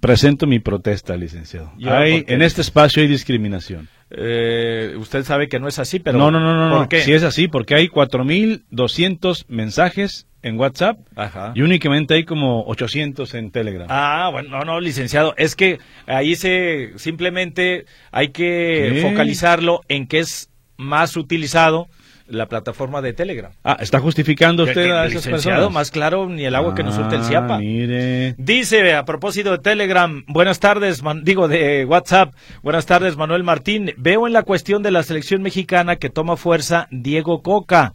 [0.00, 1.72] presento mi protesta, licenciado.
[1.78, 3.88] ¿Y ahora Hay, en este espacio hay discriminación.
[4.10, 7.00] Eh, usted sabe que no es así, pero no, no, no, no, ¿por qué?
[7.00, 11.52] Si es así, porque hay 4.200 mensajes en WhatsApp Ajá.
[11.54, 13.86] y únicamente hay como 800 en Telegram.
[13.90, 19.00] Ah, bueno, no, no, licenciado, es que ahí se simplemente hay que ¿Qué?
[19.02, 21.88] focalizarlo en que es más utilizado
[22.32, 23.52] la plataforma de Telegram.
[23.64, 25.70] Ah, ¿está justificando usted a esas personas?
[25.70, 27.58] más claro ni el agua que nos surte el Ah, ciapa.
[27.58, 28.34] mire.
[28.38, 33.92] Dice a propósito de Telegram, buenas tardes, man- digo de WhatsApp, buenas tardes Manuel Martín,
[33.96, 37.94] veo en la cuestión de la selección mexicana que toma fuerza Diego Coca.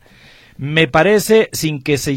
[0.57, 2.15] Me parece sin que se,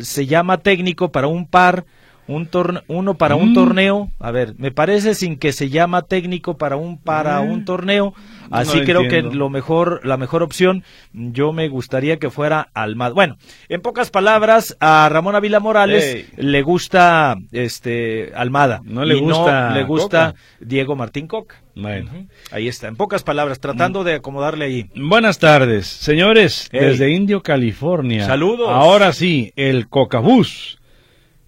[0.00, 1.84] se llama técnico para un par,
[2.28, 3.54] un torne- uno para un Mm.
[3.54, 7.50] torneo, a ver, me parece sin que se llama técnico para un para Mm.
[7.50, 8.14] un torneo,
[8.50, 9.30] así creo entiendo.
[9.30, 13.12] que lo mejor la mejor opción yo me gustaría que fuera Almada.
[13.14, 13.36] Bueno,
[13.68, 16.26] en pocas palabras a Ramón Avila Morales Ey.
[16.36, 20.40] le gusta este Almada, No le y gusta le gusta Coca.
[20.60, 21.56] Diego Martín Coca.
[21.74, 22.10] Bueno.
[22.50, 24.90] Ahí está, en pocas palabras, tratando de acomodarle ahí.
[24.94, 28.26] Buenas tardes, señores, desde Indio, California.
[28.26, 28.68] Saludos.
[28.70, 30.78] Ahora sí, el Cocabús.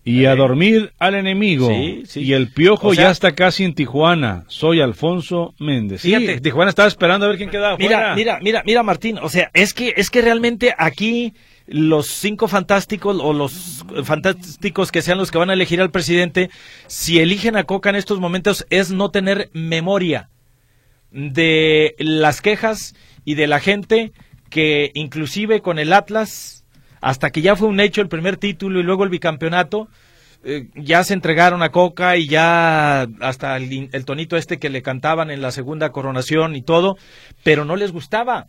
[0.04, 1.68] Y a dormir al enemigo.
[1.68, 2.20] Sí, sí.
[2.20, 4.44] Y el piojo O sea- ya está casi en Tijuana.
[4.48, 6.02] Soy Alfonso Méndez.
[6.02, 6.40] Sí, Fíjate.
[6.42, 8.14] Tijuana estaba esperando a ver quién quedaba Mira, fuera.
[8.14, 9.18] mira, mira, mira, Martín.
[9.22, 11.32] O sea, es que, es que realmente aquí
[11.66, 16.50] los cinco fantásticos o los fantásticos que sean los que van a elegir al presidente,
[16.86, 20.28] si eligen a Coca en estos momentos es no tener memoria
[21.10, 24.12] de las quejas y de la gente
[24.50, 26.53] que inclusive con el Atlas,
[27.04, 29.88] hasta que ya fue un hecho el primer título y luego el bicampeonato,
[30.42, 34.80] eh, ya se entregaron a Coca y ya hasta el, el tonito este que le
[34.80, 36.96] cantaban en la segunda coronación y todo,
[37.42, 38.48] pero no les gustaba.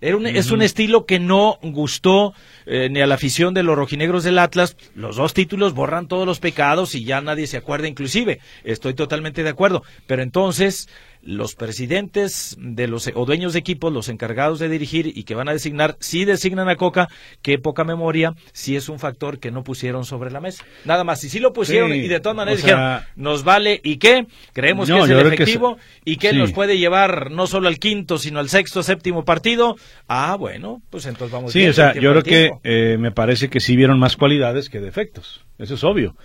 [0.00, 2.34] Era un, Es un estilo que no gustó
[2.66, 4.76] eh, ni a la afición de los rojinegros del Atlas.
[4.94, 8.38] Los dos títulos borran todos los pecados y ya nadie se acuerda inclusive.
[8.64, 9.82] Estoy totalmente de acuerdo.
[10.06, 10.90] Pero entonces
[11.26, 15.48] los presidentes de los o dueños de equipos, los encargados de dirigir y que van
[15.48, 17.08] a designar, sí designan a Coca,
[17.42, 20.64] qué poca memoria, sí es un factor que no pusieron sobre la mesa.
[20.84, 23.80] Nada más, y sí lo pusieron Sí, y de todas maneras sea- dijeron, nos vale
[23.82, 26.36] y qué, creemos No, que es el que efectivo y que sí.
[26.36, 29.76] nos puede llevar no solo al quinto, sino al sexto, séptimo partido.
[30.08, 33.48] Ah, bueno, pues entonces vamos Sí, bien, o sea, yo creo que eh, me parece
[33.48, 35.44] que sí vieron más cualidades que defectos.
[35.58, 36.16] Eso es obvio.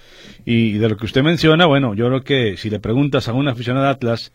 [0.46, 3.48] Y, de lo que usted menciona, bueno, yo creo que si le preguntas a un
[3.48, 4.32] aficionado de Atlas,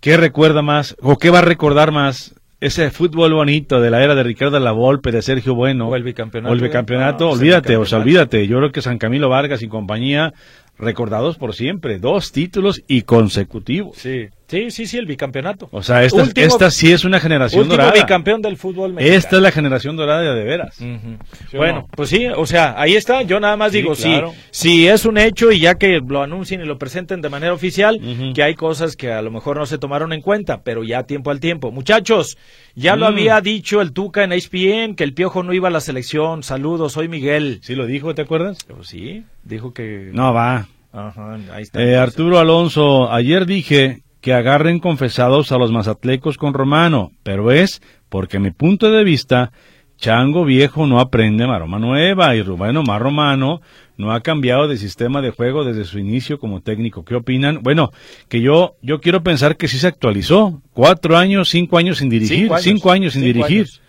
[0.00, 2.34] ¿qué recuerda más o qué va a recordar más?
[2.60, 5.88] Ese fútbol bonito de la era de Ricardo Lavolpe, de Sergio Bueno.
[5.88, 6.50] O el bicampeonato.
[6.50, 8.48] O el bicampeonato, No, el olvídate, o sea, olvídate.
[8.48, 10.34] Yo creo que San Camilo Vargas y compañía,
[10.76, 12.00] recordados por siempre.
[12.00, 13.96] Dos títulos y consecutivos.
[13.98, 15.68] Sí, sí, sí, sí, el bicampeonato.
[15.70, 17.92] O sea, esta, Último- esta sí es una generación Último dorada.
[17.92, 19.16] bicampeón del fútbol mexicano.
[19.18, 20.74] Esta es la generación dorada de, veras.
[20.74, 21.88] ¿Sí Bueno, no?
[21.94, 23.22] pues sí, o sea, ahí está.
[23.22, 24.32] Yo nada más Sí, digo, claro.
[24.50, 27.52] si, si es un hecho y ya que lo anuncien y lo presenten de manera
[27.52, 28.00] oficial,
[28.34, 31.30] que hay cosas que a lo mejor no se tomaron en cuenta, pero ya tiempo
[31.30, 31.70] al tiempo.
[31.70, 32.36] Muchachos,
[32.74, 33.08] ya lo Mm.
[33.08, 36.42] había dicho el Tuca en ESPN que el Piojo no iba a la selección.
[36.42, 37.58] Saludos, soy Miguel.
[37.62, 38.58] ¿Sí lo dijo, te acuerdas?
[38.66, 40.10] Pues sí, dijo que...
[40.12, 40.68] No, va.
[40.92, 41.82] Ajá, ahí está.
[41.82, 47.80] Eh, Arturo Alonso, ayer dije que agarren confesados a los mazatlecos con Romano, pero es
[48.10, 49.52] porque a mi punto de vista,
[49.96, 53.62] Chango Viejo no aprende maroma nueva y Rubén Omar Romano
[53.96, 57.06] no ha cambiado de sistema de juego desde su inicio como técnico.
[57.06, 57.60] ¿Qué opinan?
[57.62, 57.90] Bueno,
[58.28, 60.60] que yo, yo quiero pensar que sí se actualizó.
[60.74, 62.64] Cuatro años, cinco años sin dirigir, Cinco años.
[62.64, 63.60] cinco años sin Cinco dirigir.
[63.62, 63.80] años.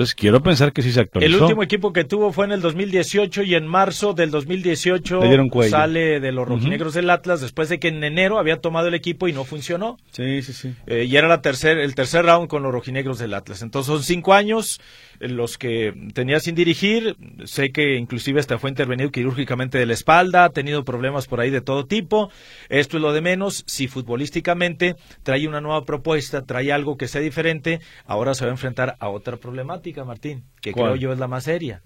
[0.00, 1.42] Entonces quiero pensar que sí se El actualizó.
[1.44, 5.50] último equipo que tuvo fue en el 2018 y en marzo del 2018 Le dieron
[5.50, 5.70] cuello.
[5.70, 9.28] sale de los rojinegros del Atlas después de que en enero había tomado el equipo
[9.28, 9.98] y no funcionó.
[10.12, 10.74] Sí, sí, sí.
[10.86, 13.60] Eh, y era la tercer, el tercer round con los rojinegros del Atlas.
[13.60, 14.80] Entonces son cinco años
[15.20, 17.16] los que tenía sin dirigir.
[17.44, 21.50] Sé que inclusive hasta fue intervenido quirúrgicamente de la espalda, ha tenido problemas por ahí
[21.50, 22.30] de todo tipo.
[22.68, 23.64] Esto es lo de menos.
[23.66, 28.54] Si futbolísticamente trae una nueva propuesta, trae algo que sea diferente, ahora se va a
[28.54, 30.92] enfrentar a otra problemática, Martín, que ¿Cuál?
[30.92, 31.82] creo yo es la más seria.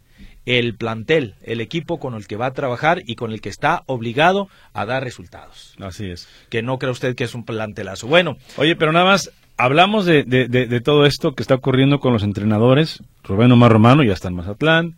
[0.46, 3.82] El plantel, el equipo con el que va a trabajar y con el que está
[3.86, 5.74] obligado a dar resultados.
[5.80, 6.28] Así es.
[6.50, 8.06] Que no cree usted que es un plantelazo.
[8.06, 12.22] Bueno, Oye, pero nada más, hablamos de, de- todo esto que está ocurriendo con los
[12.22, 13.02] entrenadores.
[13.22, 14.96] Rubén Omar Romano ya está en Mazatlán.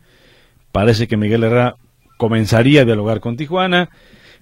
[0.72, 1.76] Parece que Miguel Herrera
[2.18, 3.90] comenzaría a dialogar con Tijuana.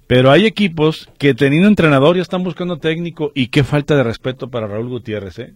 [0.06, 4.50] Pero hay equipos que teniendo entrenador ya están buscando técnico y qué falta de respeto
[4.50, 5.54] para Raúl Gutiérrez, ¿eh?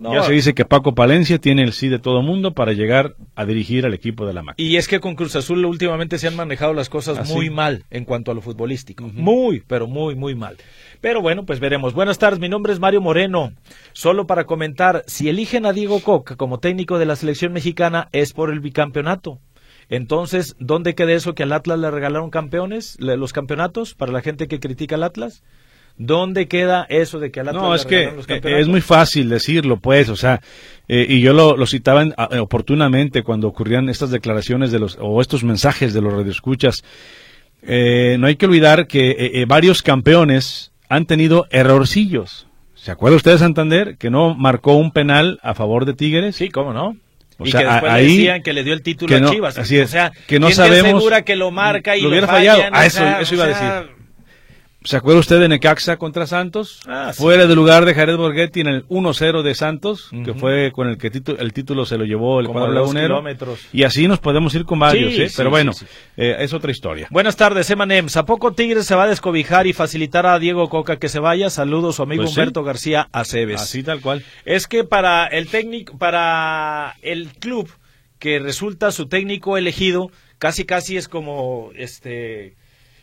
[0.00, 3.16] No, ya se dice que Paco Palencia tiene el sí de todo mundo para llegar
[3.34, 4.66] a dirigir al equipo de la máquina.
[4.66, 7.84] Y es que con Cruz Azul últimamente se han manejado las cosas ¿Ah, muy mal
[7.90, 9.04] en cuanto a lo futbolístico.
[9.12, 10.56] Muy, pero muy, muy mal.
[11.02, 11.92] Pero bueno, pues veremos.
[11.92, 13.52] Buenas tardes, mi nombre es Mario Moreno.
[13.92, 18.32] Solo para comentar, si eligen a Diego Coca como técnico de la selección mexicana es
[18.32, 19.38] por el bicampeonato.
[19.90, 24.48] Entonces, ¿dónde queda eso que al Atlas le regalaron campeones, los campeonatos, para la gente
[24.48, 25.42] que critica al Atlas?
[25.98, 28.62] ¿Dónde queda eso de que al Atlas No, le es que los eh, campeonatos?
[28.62, 30.40] es muy fácil decirlo, pues, o sea,
[30.88, 34.96] eh, y yo lo, lo citaba en- a- oportunamente cuando ocurrían estas declaraciones de los,
[35.00, 36.82] o estos mensajes de los radioescuchas.
[37.62, 42.46] Eh, no hay que olvidar que eh, eh, varios campeones han tenido errorcillos.
[42.74, 46.36] ¿Se acuerda usted de Santander que no marcó un penal a favor de Tigres?
[46.36, 46.96] Sí, ¿cómo no?
[47.38, 49.58] O y sea, que después ahí- decían que le dio el título que a Chivas.
[49.58, 52.04] así es, o sea, que no ¿quién te sabemos- asegura que lo marca y lo
[52.08, 52.56] lo, hubiera fallan?
[52.56, 52.74] fallado.
[52.74, 53.96] Ah, eso- sea, eso iba a o sea, decir.
[54.82, 56.80] ¿Se acuerda usted de Necaxa contra Santos?
[56.86, 57.20] Ah, sí.
[57.20, 60.96] Fuera del lugar de Jared Borghetti en el 1-0 de Santos, que fue con el
[60.96, 63.22] que el título se lo llevó el Como cuadro lagunero.
[63.74, 65.28] Y así nos podemos ir con varios, Sí, ¿eh?
[65.28, 65.72] sí, pero bueno,
[66.16, 67.08] eh, es otra historia.
[67.10, 68.16] Buenas tardes, Emanems.
[68.16, 71.50] ¿A poco Tigres se va a descobijar y facilitar a Diego Coca que se vaya?
[71.50, 72.34] Saludos, su amigo Pues.
[72.34, 73.60] Humberto García Aceves.
[73.60, 74.24] Así tal cual.
[74.46, 77.68] Es que para el técnico, para el club
[78.18, 82.56] que resulta su técnico elegido, casi casi es como, este,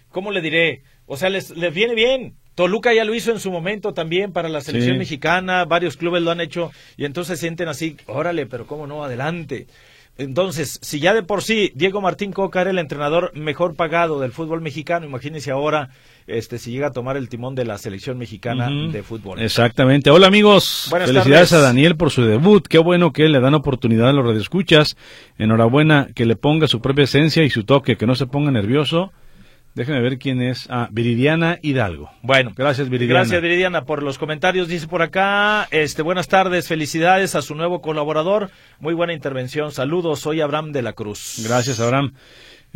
[0.09, 0.81] ¿cómo le diré?
[1.07, 2.35] O sea, les, les viene bien.
[2.53, 4.99] Toluca ya lo hizo en su momento también para la selección Sí.
[4.99, 9.67] mexicana, varios clubes lo han hecho y entonces sienten así, órale, pero cómo no, adelante.
[10.19, 14.31] Entonces, si ya de por sí Diego Martín Coca era el entrenador mejor pagado del
[14.31, 15.89] fútbol mexicano, imagínense ahora
[16.25, 19.39] este si llega a tomar el timón de la selección mexicana de fútbol.
[19.39, 20.09] Exactamente.
[20.09, 20.87] Hola amigos.
[20.89, 21.63] Buenas Felicidades tardes.
[21.63, 22.65] a Daniel por su debut.
[22.67, 24.97] Qué bueno que le dan oportunidad a los radioescuchas.
[25.37, 29.11] Enhorabuena que le ponga su propia esencia y su toque, que no se ponga nervioso.
[29.77, 30.65] Déjeme ver quién es.
[30.71, 32.09] Ah, Viridiana Hidalgo.
[32.23, 33.19] Bueno, Gracias Viridiana.
[33.19, 34.67] Gracias Viridiana por los comentarios.
[34.67, 38.49] Dice por acá, este, buenas tardes, felicidades a su nuevo colaborador.
[38.79, 39.71] Muy buena intervención.
[39.71, 41.43] Saludos, soy Abraham de la Cruz.
[41.47, 42.15] Gracias Abraham.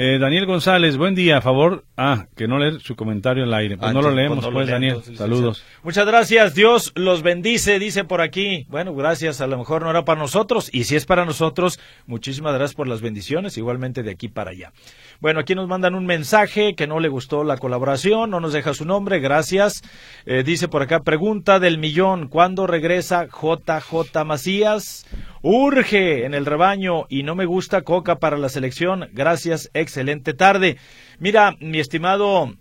[0.03, 1.85] Eh, Daniel González, buen día, a favor.
[1.95, 3.77] Ah, que no leer su comentario al aire.
[3.77, 4.93] Pues Ah, no lo leemos, no pues, leo, Daniel.
[4.95, 5.63] entonces, Saludos.
[5.83, 8.65] Muchas gracias, Dios los bendice, dice por aquí.
[8.67, 12.55] Bueno, gracias, a lo mejor no era para nosotros, y si es para nosotros, muchísimas
[12.55, 14.71] gracias por las bendiciones, igualmente de aquí para allá.
[15.19, 18.73] Bueno, aquí nos mandan un mensaje que no le gustó la colaboración, no nos deja
[18.73, 19.83] su nombre, gracias.
[20.25, 25.05] Eh, dice por acá, pregunta del millón, ¿cuándo regresa JJ Macías?
[25.43, 29.09] Urge en el rebaño y no me gusta Coca para la selección.
[29.11, 30.77] Gracias, excelente tarde.
[31.19, 32.53] Mira, mi estimado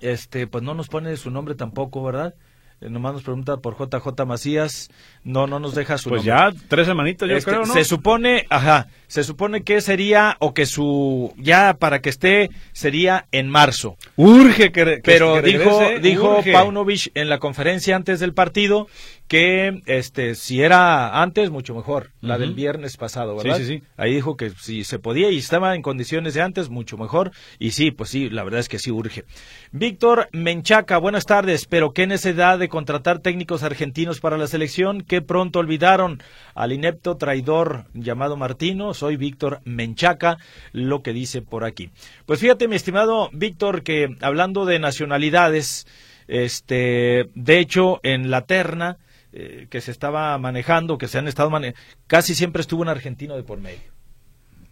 [0.00, 2.34] este, pues no nos pone su nombre tampoco, ¿verdad?
[2.80, 4.88] Eh, nomás nos pregunta por JJ Macías.
[5.22, 6.58] No, no nos deja su Pues nombre.
[6.58, 7.72] ya, tres semanitas yo Este, creo, ¿no?
[7.74, 13.26] Se supone, ajá, se supone que sería, o que su, ya para que esté, sería
[13.32, 13.96] en marzo.
[14.16, 16.42] Urge que, que- Pero que dijo, regrese, dijo.
[16.52, 18.88] Paunovic en la conferencia antes del partido
[19.30, 23.58] que este si era antes mucho mejor, la del viernes pasado, ¿verdad?
[23.58, 23.84] Sí, sí, sí.
[23.96, 27.70] Ahí dijo que si se podía y estaba en condiciones de antes mucho mejor y
[27.70, 29.22] sí, pues sí, la verdad es que sí urge.
[29.70, 35.22] Víctor Menchaca, buenas tardes, pero qué necesidad de contratar técnicos argentinos para la selección que
[35.22, 36.20] pronto olvidaron
[36.56, 38.94] al inepto traidor llamado Martino.
[38.94, 40.38] Soy Víctor Menchaca,
[40.72, 41.90] lo que dice por aquí.
[42.26, 45.86] Pues fíjate, mi estimado Víctor, que hablando de nacionalidades,
[46.26, 48.98] este, de hecho, en la terna
[49.32, 53.36] eh, que se estaba manejando, que se han estado manejando, casi siempre estuvo un argentino
[53.36, 53.92] de por medio.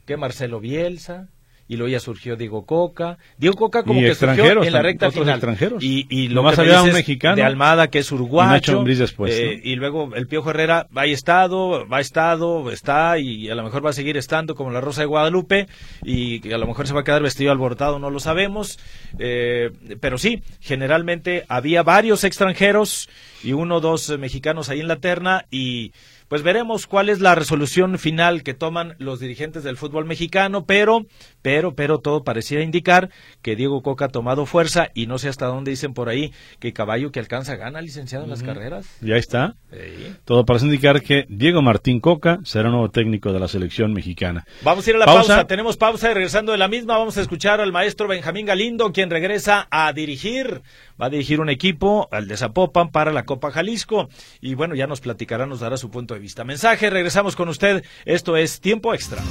[0.07, 1.29] Que Marcelo Bielsa,
[1.69, 3.19] y luego ya surgió Diego Coca.
[3.37, 5.37] Diego Coca como Y que surgió en la recta otros final.
[5.37, 5.85] extranjeros.
[5.85, 8.79] Y, y lo que me había un mexicano de Almada, que es y Nacho uruguayo.
[8.79, 9.71] Ambriz después, eh, ¿no?
[9.71, 13.91] Y luego el Piojo Herrera ha estado, ha estado, está y a lo mejor va
[13.91, 15.67] a seguir estando como la Rosa de Guadalupe
[16.03, 18.79] y a lo mejor se va a quedar vestido alborotado, no lo sabemos.
[19.19, 23.09] Eh, pero sí, generalmente había varios extranjeros
[23.45, 25.93] y uno o dos mexicanos ahí en la terna y
[26.29, 31.07] pues veremos cuál es la resolución final que toman los dirigentes del fútbol mexicano, pero,
[31.43, 33.11] pero, pero todo parecía indicar
[33.43, 36.73] que Diego Coca ha tomado fuerza y no sé hasta dónde dicen por ahí que
[36.73, 38.87] caballo que alcanza gana, licenciado en las carreras.
[39.01, 39.57] Ya está.
[39.71, 40.14] Sí.
[40.25, 44.47] Todo parece indicar que Diego Martín Coca será nuevo técnico de la selección mexicana.
[44.62, 45.29] Vamos a ir a la Pausa.
[45.29, 45.47] pausa.
[45.47, 49.11] Tenemos pausa y regresando de la misma vamos a escuchar al maestro Benjamín Galindo, quien
[49.11, 50.62] regresa a dirigir.
[51.01, 54.09] Va a dirigir un equipo, al de Zapopan, para la Copa Jalisco.
[54.41, 56.45] Y bueno, ya nos platicará, nos dará su punto de vista.
[56.45, 57.85] Mensaje, regresamos con usted.
[58.05, 59.23] Esto es Tiempo Extra.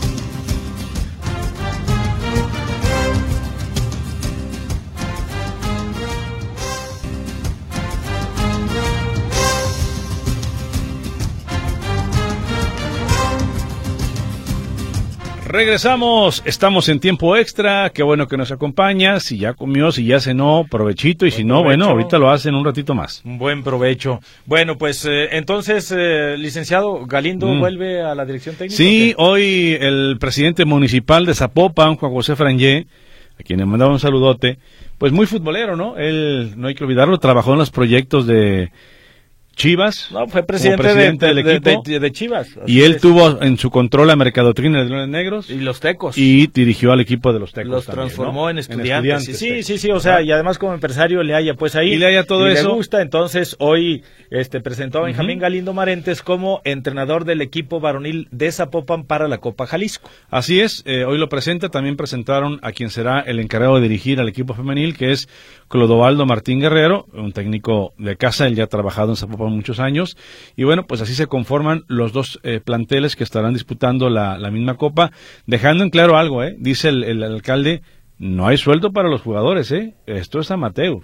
[15.57, 20.19] Regresamos, estamos en tiempo extra, qué bueno que nos acompaña, si ya comió, si ya
[20.19, 23.23] cenó, provechito, y si no, bueno, ahorita lo hacen un ratito más.
[23.25, 24.19] Un buen provecho.
[24.45, 27.59] Bueno, pues eh, entonces, eh, licenciado Galindo Mm.
[27.59, 28.77] vuelve a la dirección técnica.
[28.77, 32.85] Sí, ¿o hoy el presidente municipal de Zapopan, Juan José Frangé,
[33.39, 34.59] a quien le mandaba un saludote,
[34.99, 35.97] pues muy futbolero, ¿no?
[35.97, 38.69] Él, no hay que olvidarlo, trabajó en los proyectos de
[39.57, 40.09] Chivas.
[40.11, 41.81] No, fue presidente, presidente de, del de- equipo.
[41.83, 42.47] de- de Chivas.
[42.67, 43.01] y él es.
[43.01, 46.15] tuvo en su control la mercadotecnia de Leones Negros Y los tecos.
[46.15, 47.71] y dirigió al equipo de los Tecos.
[47.71, 48.49] los también, transformó ¿no?
[48.51, 49.25] en estudiantes.
[49.25, 51.97] sí, sí, sí, sí, o sea, y además como empresario le haya pues ahí Y
[51.97, 52.67] le haya todo y eso.
[52.69, 55.39] Le gusta, entonces hoy este presentó a Benjamín.
[55.39, 60.07] Galindo Marentes como entrenador del equipo varonil de Zapopan para la Copa Jalisco.
[60.29, 64.19] Así es, eh, hoy lo presenta, también presentaron a quien será el encargado de dirigir
[64.19, 65.27] al equipo femenil, que es
[65.67, 70.17] Clodovaldo Martín Guerrero, un técnico de casa, él ya ha trabajado en Zapopan muchos años,
[70.55, 74.51] y bueno, pues así se conforman los dos eh, planteles que estarán disputando la, la
[74.51, 75.11] misma copa,
[75.45, 76.55] dejando en claro algo, ¿eh?
[76.57, 77.81] dice el, el alcalde,
[78.17, 79.95] no hay sueldo para los jugadores, ¿eh?
[80.05, 81.01] esto es amateur,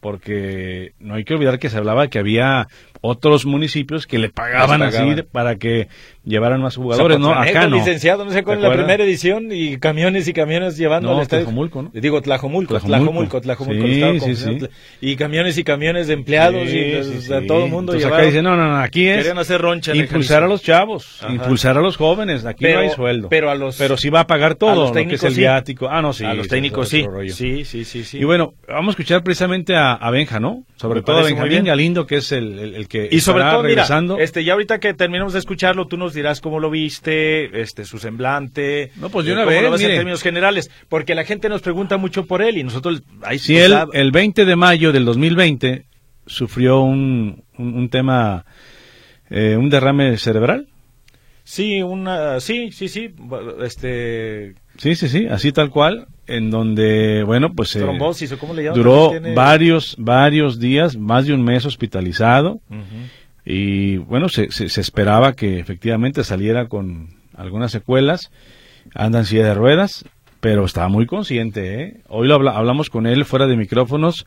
[0.00, 2.68] porque no hay que olvidar que se hablaba que había
[3.00, 5.10] otros municipios que le pagaban, pagaban.
[5.10, 5.88] así para que
[6.28, 7.32] llevaron más jugadores, ¿no?
[7.32, 7.76] Acá no.
[7.76, 11.16] licenciado, no sé cuál ¿Te es la primera edición y camiones y camiones llevando No,
[11.16, 11.44] al estadio.
[11.44, 11.90] Tlajomulco, ¿no?
[11.94, 13.40] Digo, Tlajomulco, Tlajomulco.
[13.40, 13.86] Tlajomulco, Tlajomulco.
[13.86, 14.68] Sí, estaba sí, sí.
[15.00, 17.28] Y camiones y camiones de empleados y sí.
[17.46, 18.26] todo el mundo Entonces acá llevaron.
[18.26, 21.32] dice, no, no, no, aquí es Querían hacer roncha en impulsar a los chavos, Ajá.
[21.32, 23.28] impulsar a los jóvenes, aquí Pero- no hay sueldo.
[23.28, 25.24] pero a los- Pero sí va a pagar a todo, los lo que es técnicos
[25.24, 25.40] el sí.
[25.40, 25.88] viático.
[25.88, 26.24] Ah, no, sí.
[26.24, 27.04] a los técnicos sí.
[27.28, 28.18] Sí, sí, sí, sí.
[28.18, 30.64] Y bueno, vamos a escuchar precisamente a, a Benja, ¿no?
[30.76, 31.64] Sobre Me todo a Benjamín.
[31.64, 34.18] Galindo, que es el, el- el que Y sobre todo, mira, regresando.
[34.18, 37.98] este, ya ahorita que terminemos de escucharlo, tú nos dirás cómo lo viste, este, su
[37.98, 38.90] semblante.
[38.96, 41.48] No, pues de eh, una cómo vez, lo ves en términos generales, porque la gente
[41.48, 45.04] nos pregunta mucho por él y nosotros ahí él, sea, el 20 de mayo del
[45.04, 45.86] 2020
[46.26, 48.44] sufrió un, un, un tema,
[49.30, 50.68] eh, un derrame cerebral.
[51.42, 53.14] sí, una, sí, sí, sí,
[53.64, 58.54] este, Sí, sí, sí, así tal cual, en donde, bueno, pues eh, trombosis o cómo
[58.54, 58.76] le llaman.
[58.78, 62.60] duró Tiene- varios, varios días, más de un mes hospitalizado.
[63.50, 68.30] Y bueno, se, se, se esperaba que efectivamente saliera con algunas secuelas,
[68.94, 70.04] anda en silla de ruedas,
[70.40, 71.82] pero estaba muy consciente.
[71.82, 72.00] ¿eh?
[72.08, 74.26] Hoy lo habla- hablamos con él fuera de micrófonos,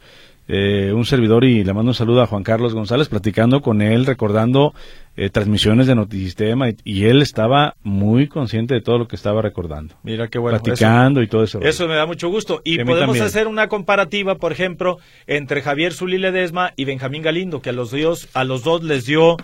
[0.54, 4.06] eh, un servidor y le mando un saludo a Juan Carlos González, platicando con él,
[4.06, 4.74] recordando
[5.16, 9.41] eh, transmisiones de Notisistema y, y él estaba muy consciente de todo lo que estaba
[9.41, 10.60] recordando, Mira qué bueno.
[10.62, 11.62] platicando y todo eso.
[11.62, 12.62] Eso me da mucho gusto.
[12.66, 17.70] Y podemos hacer una comparativa, por ejemplo, entre Javier Zulí Ledesma y Benjamín Galindo, que
[17.70, 19.38] a los, dos, a los dos les dio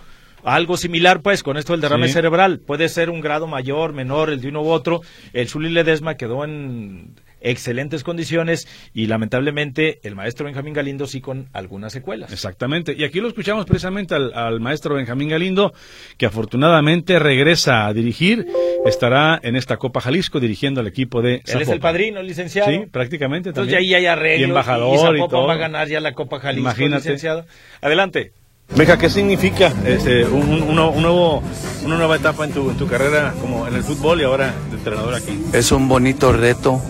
[0.44, 2.12] algo similar, pues, con esto del derrame Sí.
[2.14, 2.60] cerebral.
[2.60, 5.00] Puede ser un grado mayor, menor, el de uno u otro.
[5.32, 11.48] El Zulí Ledesma quedó en excelentes condiciones y lamentablemente el maestro Benjamín Galindo sí con
[11.52, 12.32] algunas secuelas.
[12.32, 12.94] Exactamente.
[12.96, 15.72] Y aquí lo escuchamos precisamente al, al maestro Benjamín Galindo,
[16.16, 18.46] que afortunadamente regresa a dirigir.
[18.86, 21.80] Estará en esta Copa Jalisco dirigiendo al equipo de Él es el Zapopan.
[21.80, 22.70] padrino, el licenciado.
[22.70, 23.94] Sí, prácticamente Entonces ya también.
[23.96, 24.40] ahí hay arreglos.
[24.40, 25.46] Y embajador y y Zapopan todo.
[25.46, 27.02] va a ganar ya la Copa Jalisco, Imagínate.
[27.02, 27.44] licenciado.
[27.80, 28.32] Adelante.
[28.76, 31.42] Benja, ¿qué significa este, un, un- uno- un nuevo,
[31.84, 34.76] una nueva etapa en tu, en tu carrera como en el fútbol y ahora de
[34.76, 35.38] entrenador aquí?
[35.54, 36.80] Es un bonito reto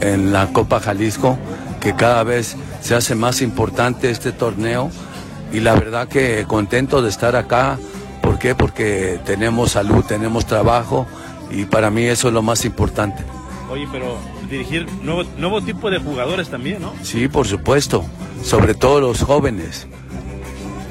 [0.00, 1.38] en la Copa Jalisco,
[1.80, 4.90] que cada vez se hace más importante este torneo
[5.52, 7.78] y la verdad que contento de estar acá.
[8.22, 8.54] ¿Por qué?
[8.54, 11.06] Porque tenemos salud, tenemos trabajo
[11.50, 13.24] y para mí eso es lo más importante.
[13.70, 14.18] Oye, pero
[14.48, 16.92] dirigir nuevo, nuevo tipo de jugadores también, ¿no?
[17.02, 18.04] Sí, por supuesto,
[18.42, 19.86] sobre todo los jóvenes.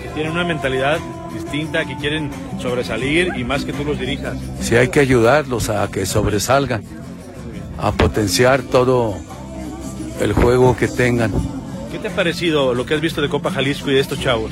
[0.02, 1.00] Que tienen una mentalidad
[1.34, 2.32] distinta, que quieren
[2.62, 4.38] sobresalir y más que tú los dirijas.
[4.62, 6.84] Sí hay que ayudarlos a que sobresalgan,
[7.78, 9.16] a potenciar todo
[10.22, 11.32] el juego que tengan.
[11.92, 14.52] ¿Qué te ha parecido lo que has visto de Copa Jalisco y de estos chavos?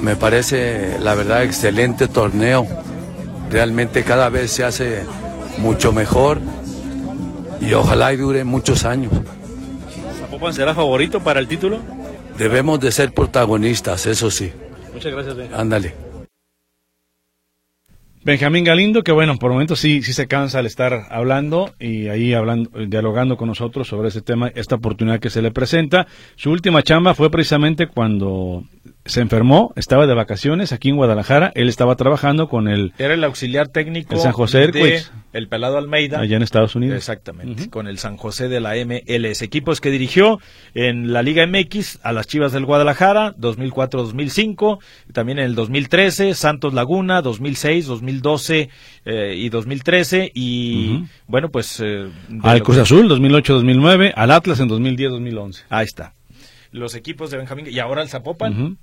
[0.00, 2.66] Me parece, la verdad, excelente torneo.
[3.50, 5.04] Realmente cada vez se hace
[5.58, 6.40] mucho mejor
[7.60, 9.12] y ojalá y dure muchos años.
[10.18, 11.78] ¿Zapopan será favorito para el título?
[12.38, 14.52] Debemos de ser protagonistas, eso sí.
[14.92, 15.36] Muchas gracias.
[15.54, 16.11] Ándale.
[18.24, 22.34] Benjamín Galindo, que bueno, por momentos sí, sí se cansa al estar hablando y ahí
[22.34, 26.06] hablando, dialogando con nosotros sobre ese tema, esta oportunidad que se le presenta.
[26.36, 28.62] Su última chamba fue precisamente cuando
[29.04, 33.24] se enfermó, estaba de vacaciones aquí en Guadalajara, él estaba trabajando con el Era el
[33.24, 36.20] auxiliar técnico El San José de el Pelado Almeida.
[36.20, 36.96] allá en Estados Unidos.
[36.96, 39.42] Exactamente, con el San José de la MLS.
[39.42, 40.38] Equipos que dirigió
[40.74, 44.78] en la Liga MX a las Chivas del Guadalajara, 2004-2005,
[45.12, 48.68] también en el 2013, Santos Laguna, 2006, 2012
[49.04, 50.32] eh, y 2013.
[50.34, 51.80] Y bueno, pues.
[51.80, 52.08] eh,
[52.42, 55.62] Al Cruz Azul 2008-2009, al Atlas en 2010-2011.
[55.68, 56.12] Ahí está.
[56.72, 57.66] Los equipos de Benjamín.
[57.70, 58.78] Y ahora el Zapopan.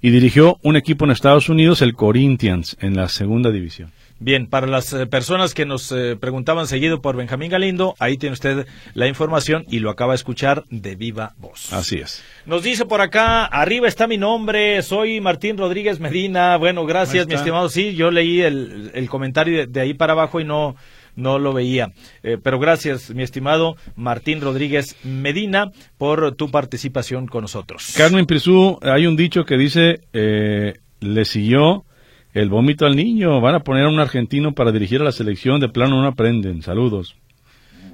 [0.00, 3.92] Y dirigió un equipo en Estados Unidos, el Corinthians, en la segunda división.
[4.20, 8.32] Bien, para las eh, personas que nos eh, preguntaban seguido por Benjamín Galindo, ahí tiene
[8.32, 11.72] usted la información y lo acaba de escuchar de viva voz.
[11.72, 12.22] Así es.
[12.46, 16.56] Nos dice por acá, arriba está mi nombre, soy Martín Rodríguez Medina.
[16.56, 17.68] Bueno, gracias, mi estimado.
[17.68, 20.76] Sí, yo leí el, el comentario de, de ahí para abajo y no,
[21.16, 21.92] no lo veía.
[22.22, 27.94] Eh, pero gracias, mi estimado Martín Rodríguez Medina, por tu participación con nosotros.
[27.96, 31.84] Carmen Prisú, hay un dicho que dice, eh, le siguió
[32.32, 35.60] el vómito al niño, van a poner a un argentino para dirigir a la selección,
[35.60, 36.62] de plano no aprenden.
[36.62, 37.16] Saludos.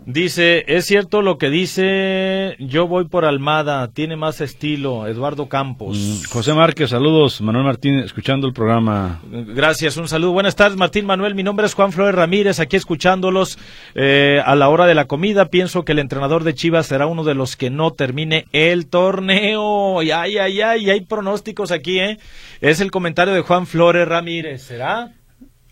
[0.07, 5.99] Dice, es cierto lo que dice, yo voy por Almada, tiene más estilo, Eduardo Campos.
[5.99, 7.41] Mm, José Márquez, saludos.
[7.43, 9.21] Manuel Martín, escuchando el programa.
[9.31, 10.33] Gracias, un saludo.
[10.33, 11.35] Buenas tardes, Martín Manuel.
[11.35, 13.59] Mi nombre es Juan Flores Ramírez, aquí escuchándolos
[13.95, 15.51] eh, a la hora de la comida.
[15.51, 20.03] Pienso que el entrenador de Chivas será uno de los que no termine el torneo.
[20.03, 22.19] Y ay, ay, ay, hay pronósticos aquí, ¿eh?
[22.63, 25.13] Es el comentario de Juan Flores Ramírez, ¿será?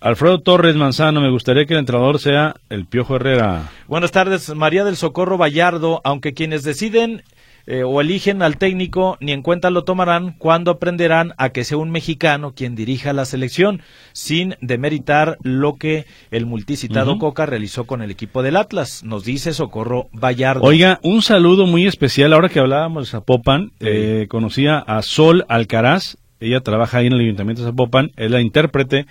[0.00, 3.70] Alfredo Torres Manzano, me gustaría que el entrenador sea el Piojo Herrera.
[3.88, 6.00] Buenas tardes, María del Socorro Vallardo.
[6.04, 7.24] Aunque quienes deciden
[7.66, 11.78] eh, o eligen al técnico ni en cuenta lo tomarán cuando aprenderán a que sea
[11.78, 13.82] un mexicano quien dirija la selección,
[14.12, 17.18] sin demeritar lo que el multicitado.
[17.18, 20.62] Coca realizó con el equipo del Atlas, nos dice Socorro Vallardo.
[20.62, 22.32] Oiga, un saludo muy especial.
[22.34, 26.18] Ahora que hablábamos de Zapopan, eh, conocía a Sol Alcaraz.
[26.38, 29.06] Ella trabaja ahí en el Ayuntamiento de Zapopan, es la intérprete.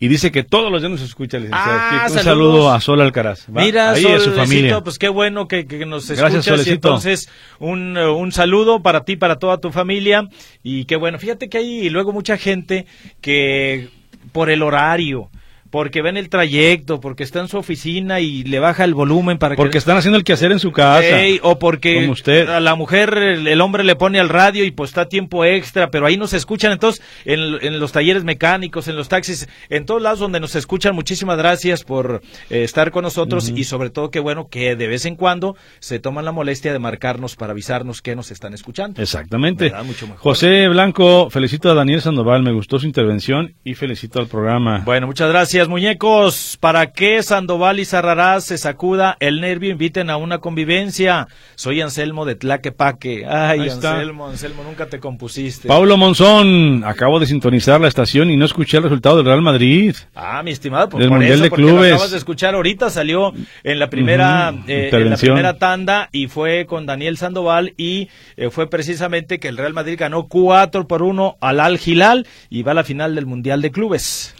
[0.00, 1.70] Y dice que todos los días nos escucha, licenciado.
[1.78, 2.24] Ah, un saludos.
[2.24, 3.46] saludo a Sol Alcaraz.
[3.54, 3.60] ¿va?
[3.62, 4.80] Mira, Ahí a su familia.
[4.80, 6.66] pues qué bueno que, que nos Gracias, escuchas.
[6.66, 7.28] y entonces,
[7.58, 10.28] un, eh, un saludo para ti, para toda tu familia.
[10.62, 12.86] Y qué bueno, fíjate que hay luego mucha gente
[13.20, 13.90] que
[14.32, 15.30] por el horario,
[15.70, 19.56] porque ven el trayecto, porque está en su oficina y le baja el volumen para
[19.56, 19.78] Porque que...
[19.78, 21.04] están haciendo el quehacer en su casa.
[21.42, 22.48] O porque Como usted.
[22.48, 25.90] a la mujer, el, el hombre le pone al radio y pues está tiempo extra,
[25.90, 26.72] pero ahí nos escuchan.
[26.72, 30.94] Entonces, en, en los talleres mecánicos, en los taxis, en todos lados donde nos escuchan,
[30.94, 35.04] muchísimas gracias por eh, estar con nosotros y sobre todo qué bueno que de vez
[35.06, 39.00] en cuando se toman la molestia de marcarnos para avisarnos que nos están escuchando.
[39.00, 39.72] Exactamente.
[39.84, 40.20] Mucho mejor.
[40.20, 44.82] José Blanco, felicito a Daniel Sandoval, me gustó su intervención y felicito al programa.
[44.84, 46.56] Bueno, muchas gracias, muñecos.
[46.60, 51.28] Para que Sandoval y Sarrarás se sacuda el nervio, inviten a una convivencia.
[51.54, 53.24] Soy Anselmo de Tlaquepaque.
[53.26, 53.92] Ay, Ahí está.
[53.94, 55.68] Anselmo, Anselmo, nunca te compusiste.
[55.68, 59.94] Paulo Monzón, acabo de sintonizar la estación y no escuché el resultado del Real Madrid.
[60.14, 61.92] Ah, mi estimado, pues Del por Mundial eso, de porque lo Clubes.
[61.92, 63.32] acabas de escuchar ahorita, salió
[63.64, 68.50] en la primera, eh, en la primera tanda y fue con Daniel Sandoval y eh,
[68.50, 72.72] fue precisamente que el Real Madrid ganó 4 por 1 al Al Hilal y va
[72.72, 74.34] a la final del Mundial de Clubes.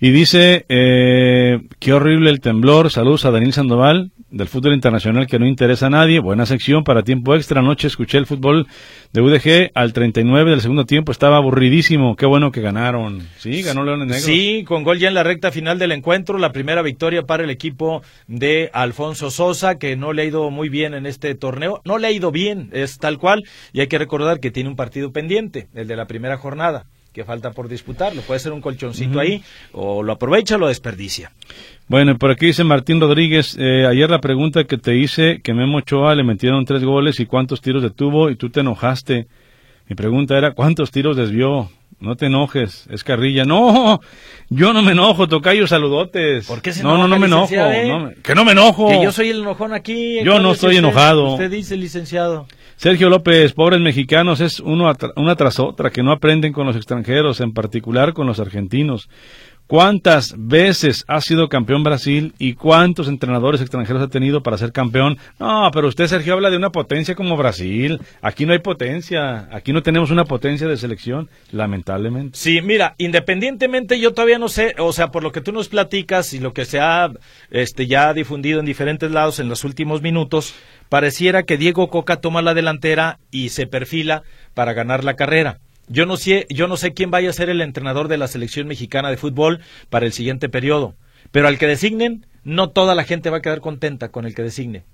[0.00, 5.38] Y dice, eh, qué horrible el temblor, saludos a Daniel Sandoval, del fútbol internacional que
[5.38, 8.66] no interesa a nadie, buena sección para tiempo extra, anoche escuché el fútbol
[9.12, 13.26] de UDG al 39 del segundo tiempo, estaba aburridísimo, qué bueno que ganaron.
[13.38, 14.24] Sí, ganó Leones Negros.
[14.24, 17.50] Sí, con gol ya en la recta final del encuentro, la primera victoria para el
[17.50, 21.80] equipo de Alfonso Sosa, que no le ha ido muy bien en este torneo.
[21.84, 24.76] No le ha ido bien, es tal cual, y hay que recordar que tiene un
[24.76, 26.86] partido pendiente, el de la primera jornada,
[27.16, 28.20] que falta por disputarlo.
[28.20, 29.42] Puede ser un colchoncito ahí,
[29.72, 31.32] o lo aprovecha o lo desperdicia.
[31.88, 35.54] Bueno, y por aquí dice Martín Rodríguez, eh, ayer la pregunta que te hice, que
[35.54, 39.28] Memo Ochoa le metieron tres goles y cuántos tiros detuvo y tú te enojaste.
[39.88, 41.70] Mi pregunta era, ¿cuántos tiros desvió?
[42.00, 43.46] No te enojes, es carrilla.
[43.46, 44.00] No,
[44.50, 46.46] yo no me enojo, tocayo, saludotes.
[46.46, 47.54] ¿Por qué se No, no, no me enojo.
[47.54, 47.88] eh?
[47.88, 48.88] no me- que no me enojo.
[48.90, 50.22] Que yo soy el enojón aquí.
[50.22, 51.32] Yo no estoy enojado.
[51.32, 52.46] Usted dice, licenciado.
[52.76, 57.40] Sergio López, pobres mexicanos, es uno una tras otra que no aprenden con los extranjeros,
[57.40, 59.08] en particular con los argentinos.
[59.66, 65.18] ¿Cuántas veces ha sido campeón Brasil y cuántos entrenadores extranjeros ha tenido para ser campeón?
[65.40, 68.00] No, pero usted, Sergio, habla de una potencia como Brasil.
[68.22, 69.48] Aquí no hay potencia.
[69.50, 72.38] Aquí no tenemos una potencia de selección, lamentablemente.
[72.38, 76.32] Sí, mira, independientemente yo todavía no sé, o sea, por lo que tú nos platicas
[76.32, 77.10] y lo que se ha
[77.50, 80.54] este, ya difundido en diferentes lados en los últimos minutos,
[80.88, 84.22] pareciera que Diego Coca toma la delantera y se perfila
[84.54, 85.58] para ganar la carrera.
[85.88, 88.66] Yo no sé, yo no sé quién vaya a ser el entrenador de la selección
[88.66, 90.94] mexicana de fútbol para el siguiente periodo,
[91.30, 94.42] pero al que designen, no toda la gente va a quedar contenta con el que
[94.42, 94.84] designe.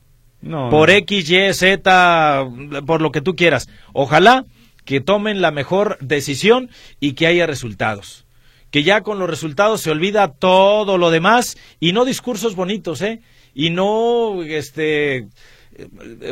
[0.42, 0.94] No, por no.
[0.96, 2.46] X, Y, Z,
[2.86, 3.68] por lo que tú quieras.
[3.92, 4.44] Ojalá
[4.84, 6.70] que tomen la mejor decisión
[7.00, 8.26] y que haya resultados.
[8.70, 13.20] Que ya con los resultados se olvida todo lo demás y no discursos bonitos, ¿eh?
[13.54, 15.28] Y no, este,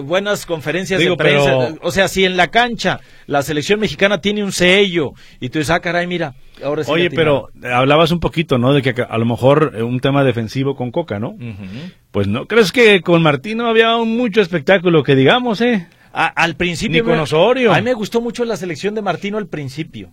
[0.02, 1.44] buenas conferencias Digo, de prensa.
[1.58, 5.58] pero- O sea, si en la cancha la selección mexicana tiene un sello y tú
[5.58, 6.90] dices, ah, caray, mira, ahora sí.
[6.90, 7.46] Oye, atinaron".
[7.52, 8.72] pero eh, hablabas un poquito, ¿no?
[8.72, 11.34] De que a lo mejor eh, un tema defensivo con Coca, ¿no?
[12.10, 15.86] Pues no, ¿crees que con Martín no había un mucho espectáculo que digamos, eh?
[16.12, 17.02] A- al principio.
[17.02, 17.72] Ni con Osorio.
[17.72, 20.10] A mí me gustó mucho la selección de Martino al principio.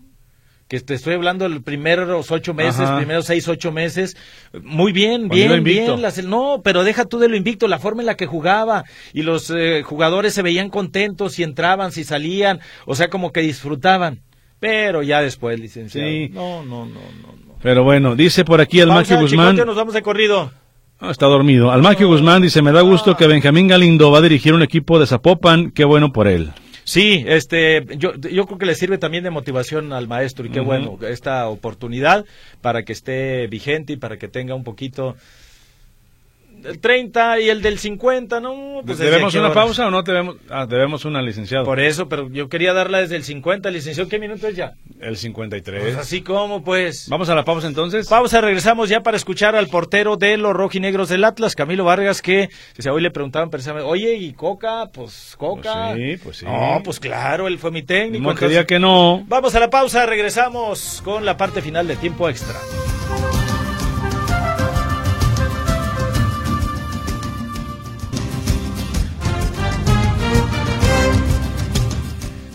[0.68, 2.98] Que te estoy hablando de los primeros ocho meses, Ajá.
[2.98, 4.18] primeros seis, ocho meses.
[4.64, 6.02] Muy bien, bien, bien.
[6.02, 8.84] la sel- no, pero deja tú de lo invicto, la forma en la que jugaba.
[9.14, 12.60] Y los eh, jugadores se veían contentos si entraban, si salían.
[12.86, 14.20] O sea, como que disfrutaban.
[14.60, 16.08] Pero ya después, licenciado.
[16.10, 16.30] Sí.
[16.34, 17.32] No, no, no, no.
[17.48, 17.56] no.
[17.62, 19.52] Pero bueno, dice por aquí el Maquio Guzmán.
[19.56, 20.52] Chicote, nos vamos de corrido.
[21.00, 21.72] Ah, está dormido.
[21.72, 25.00] Al Maquio Guzmán dice, me da gusto que Benjamín Galindo va a dirigir un equipo
[25.00, 25.72] de Zapopan.
[25.72, 26.52] Qué bueno por él.
[26.88, 30.62] Sí, este, yo, yo creo que le sirve también de motivación al maestro y qué
[30.62, 32.24] bueno esta oportunidad
[32.62, 35.18] para que esté vigente y para que tenga un poquito
[36.64, 38.82] el 30 y el del 50, ¿no?
[38.86, 40.38] Pues, ¿desde ¿Debemos una pausa o no debemos?
[40.50, 41.66] Ah, debemos una, licenciado.
[41.66, 44.74] Por eso, pero yo quería darla desde el 50, licenciado, ¿qué minuto es ya?
[45.00, 45.82] El 53.
[45.82, 47.08] Pues así como, pues.
[47.10, 48.08] Vamos a la pausa entonces.
[48.08, 52.50] Pausa, regresamos ya para escuchar al portero de los rojinegros del Atlas, Camilo Vargas, que
[52.78, 54.88] o sea, hoy le preguntaban precisamente, oye, ¿y Coca?
[54.92, 55.94] Pues Coca.
[55.94, 56.46] Pues sí, pues sí.
[56.46, 58.24] No, pues claro, él fue mi técnico.
[58.24, 59.24] No quería que no.
[59.28, 62.56] Vamos a la pausa, regresamos con la parte final de tiempo extra.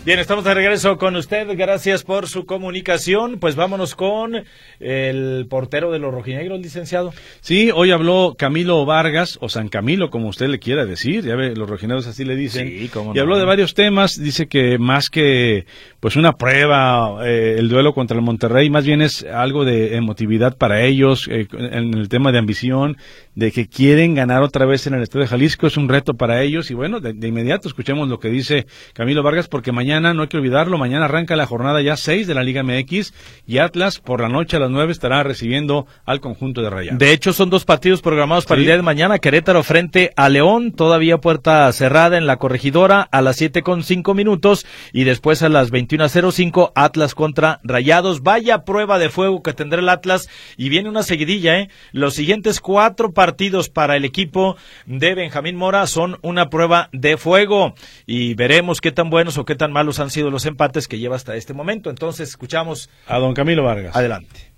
[0.05, 1.47] Bien, estamos de regreso con usted.
[1.55, 3.39] Gracias por su comunicación.
[3.39, 4.43] Pues vámonos con
[4.81, 7.13] el portero de los rojinegros, licenciado.
[7.39, 11.23] Sí, hoy habló Camilo Vargas, o San Camilo, como usted le quiera decir.
[11.23, 12.67] Ya ve, los rojinegros así le dicen.
[12.67, 13.39] Sí, cómo y habló no.
[13.39, 14.21] de varios temas.
[14.21, 15.67] Dice que más que
[16.01, 20.57] pues una prueba, eh, el duelo contra el Monterrey, más bien es algo de emotividad
[20.57, 22.97] para ellos, eh, en el tema de ambición,
[23.35, 25.65] de que quieren ganar otra vez en el Estadio de Jalisco.
[25.65, 26.69] Es un reto para ellos.
[26.71, 30.27] Y bueno, de, de inmediato escuchemos lo que dice Camilo Vargas, porque mañana, no hay
[30.27, 33.13] que olvidarlo, mañana arranca la jornada ya 6 de la Liga MX
[33.45, 36.99] y Atlas por la noche a las 9 estará recibiendo al conjunto de Rayados.
[36.99, 38.63] De hecho, son dos partidos programados para Sí.
[38.63, 39.19] el día de mañana.
[39.19, 44.13] Querétaro frente a León, todavía puerta cerrada en la corregidora a las siete con cinco
[44.13, 48.23] minutos y después a las 21.05 Atlas contra Rayados.
[48.23, 51.69] Vaya prueba de fuego que tendrá el Atlas y viene una seguidilla, ¿eh?
[51.91, 57.75] Los siguientes cuatro partidos para el equipo de Benjamín Mora son una prueba de fuego
[58.05, 61.15] y veremos qué tan buenos o qué tan malos han sido los empates que lleva
[61.15, 61.89] hasta este momento.
[61.89, 63.95] Entonces, escuchamos A don Camilo Vargas.
[63.95, 64.53] adelante.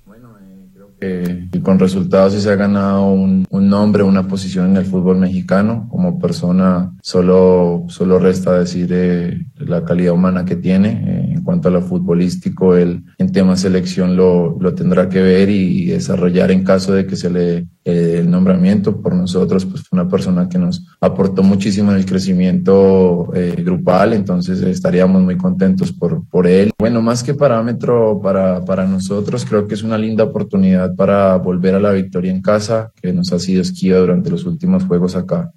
[0.99, 5.17] que con resultados sí se ha ganado un, un nombre, una posición en el fútbol
[5.17, 5.87] mexicano.
[5.91, 11.24] Como persona, solo, solo resta decir eh, la calidad humana que tiene.
[11.35, 15.87] En cuanto a lo futbolístico, él en tema selección lo, lo tendrá que ver y,
[15.87, 19.01] desarrollar en caso de que se le dé eh, el nombramiento.
[19.01, 24.13] Por nosotros, pues fue una persona que nos aportó muchísimo en el crecimiento eh, grupal,
[24.13, 26.71] entonces estaríamos muy contentos por, por él.
[26.79, 31.75] Bueno, más que parámetro para, para nosotros, creo que es una linda oportunidad para volver
[31.75, 35.51] a la victoria en casa, que nos ha sido esquiva durante los últimos juegos acá.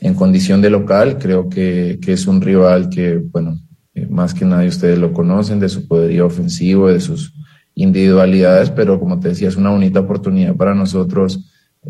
[0.00, 3.60] En condición de local, creo que, que es un rival que, bueno,
[3.94, 7.32] eh, más que nadie ustedes lo conocen, de su poderío ofensivo, de sus
[7.74, 11.40] individualidades, pero como te decía, es una bonita oportunidad para nosotros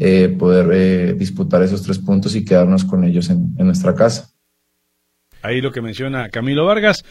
[0.01, 4.31] eh, poder eh, disputar esos tres puntos y quedarnos con ellos en, en nuestra casa.
[5.43, 7.05] Ahí lo que menciona Camilo Vargas.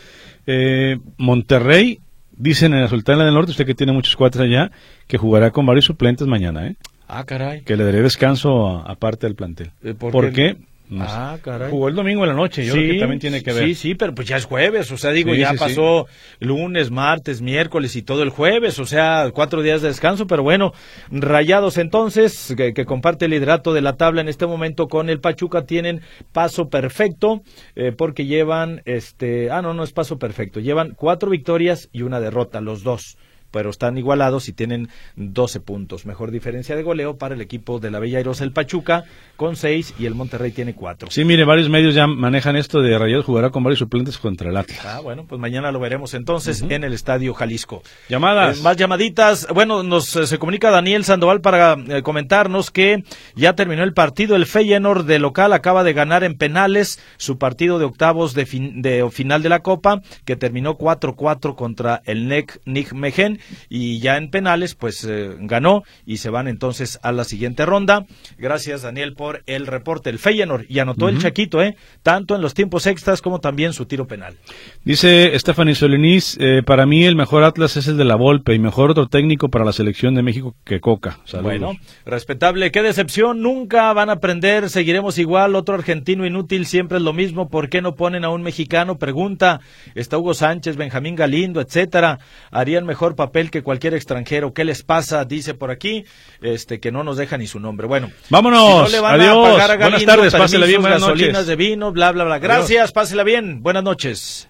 [0.48, 2.00] Eh, Monterrey,
[2.36, 4.72] dicen en la Sultana del Norte, usted que tiene muchos cuates allá,
[5.08, 6.76] que jugará con varios suplentes mañana, ¿eh?
[7.08, 7.62] Ah, caray.
[7.62, 9.72] Que le daré descanso a- aparte del plantel.
[10.00, 10.56] ¿por ¿Por, qué?
[10.56, 10.58] qué?
[10.90, 11.06] No.
[11.08, 11.72] Ah, caray.
[11.72, 13.66] Jugó el domingo en la noche, yo creo que también tiene que ver.
[13.66, 15.58] Sí, sí, pero pues ya es jueves, o sea, digo, Sí, ya sí.
[15.58, 16.08] pasó
[16.40, 20.72] lunes, martes, miércoles y todo el jueves, o sea, cuatro días de descanso, pero bueno,
[21.10, 25.20] Rayados entonces, que, que comparte el liderato de la tabla en este momento con el
[25.20, 27.42] Pachuca, tienen paso perfecto,
[27.76, 32.20] eh, porque llevan, este, ah, no, no es paso perfecto, llevan cuatro victorias y una
[32.20, 33.18] derrota, los dos.
[33.54, 36.06] Pero están igualados y tienen 12 puntos.
[36.08, 39.04] Mejor diferencia de goleo para el equipo de la Bella Airosa, el Pachuca,
[39.38, 41.10] con 6 y el Monterrey tiene 4.
[41.12, 44.58] Sí, mire, varios medios ya manejan esto de Rayados jugará con varios suplentes contra el
[44.58, 44.80] Atlas.
[44.84, 47.84] Ah, bueno, pues mañana lo veremos entonces en el Estadio Jalisco.
[48.10, 48.58] Llamadas.
[48.60, 49.47] Eh, más llamaditas.
[49.54, 53.04] Bueno, nos eh, se comunica Daniel Sandoval para eh, comentarnos que
[53.36, 54.36] ya terminó el partido.
[54.36, 58.82] El Feyenoord de local acaba de ganar en penales su partido de octavos de, fin-
[58.82, 63.39] de final de la Copa, que terminó 4-4 contra el NEC Nijmegen
[63.70, 68.06] y ya en penales pues eh, ganó y se van entonces a la siguiente ronda.
[68.38, 70.10] Gracias Daniel por el reporte.
[70.10, 73.86] El Feyenoord y anotó el Chaquito, eh, tanto en los tiempos extras como también su
[73.86, 74.36] tiro penal.
[74.84, 78.60] Dice Stephanie Solinís, eh, para mí el mejor Atlas es el de la Volpe y
[78.60, 81.20] mejor otro técnico para la selección de México que Coca.
[81.26, 81.44] Saludos.
[81.44, 81.74] Bueno,
[82.06, 87.14] respetable, qué decepción, nunca van a aprender, seguiremos igual, otro argentino inútil, siempre es lo
[87.14, 88.98] mismo, ¿por qué no ponen a un mexicano?
[88.98, 89.62] Pregunta,
[89.96, 92.20] está Hugo Sánchez, Benjamín Galindo, etcétera,
[92.52, 95.26] harían mejor papel que cualquier extranjero, ¿qué les pasa?
[95.26, 96.06] Dice por aquí,
[96.42, 98.12] este, que no nos deja ni su nombre, bueno.
[98.30, 101.34] Vámonos, si no le van adiós, a pagar a buenas tardes, pásela bien, buenas gasolinas
[101.34, 101.48] noches.
[101.48, 104.48] de vino, bla, bla, bla, gracias, pásela bien, buenas noches.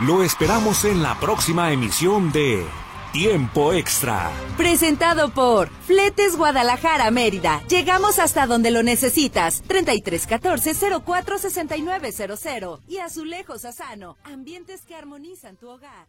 [0.00, 2.64] Lo esperamos en la próxima emisión de
[3.12, 4.30] Tiempo Extra.
[4.56, 7.62] Presentado por Fletes Guadalajara Mérida.
[7.68, 9.62] Llegamos hasta donde lo necesitas.
[9.66, 10.74] 3314
[11.04, 14.16] 046900 y Azulejos Asano.
[14.24, 16.06] Ambientes que armonizan tu hogar.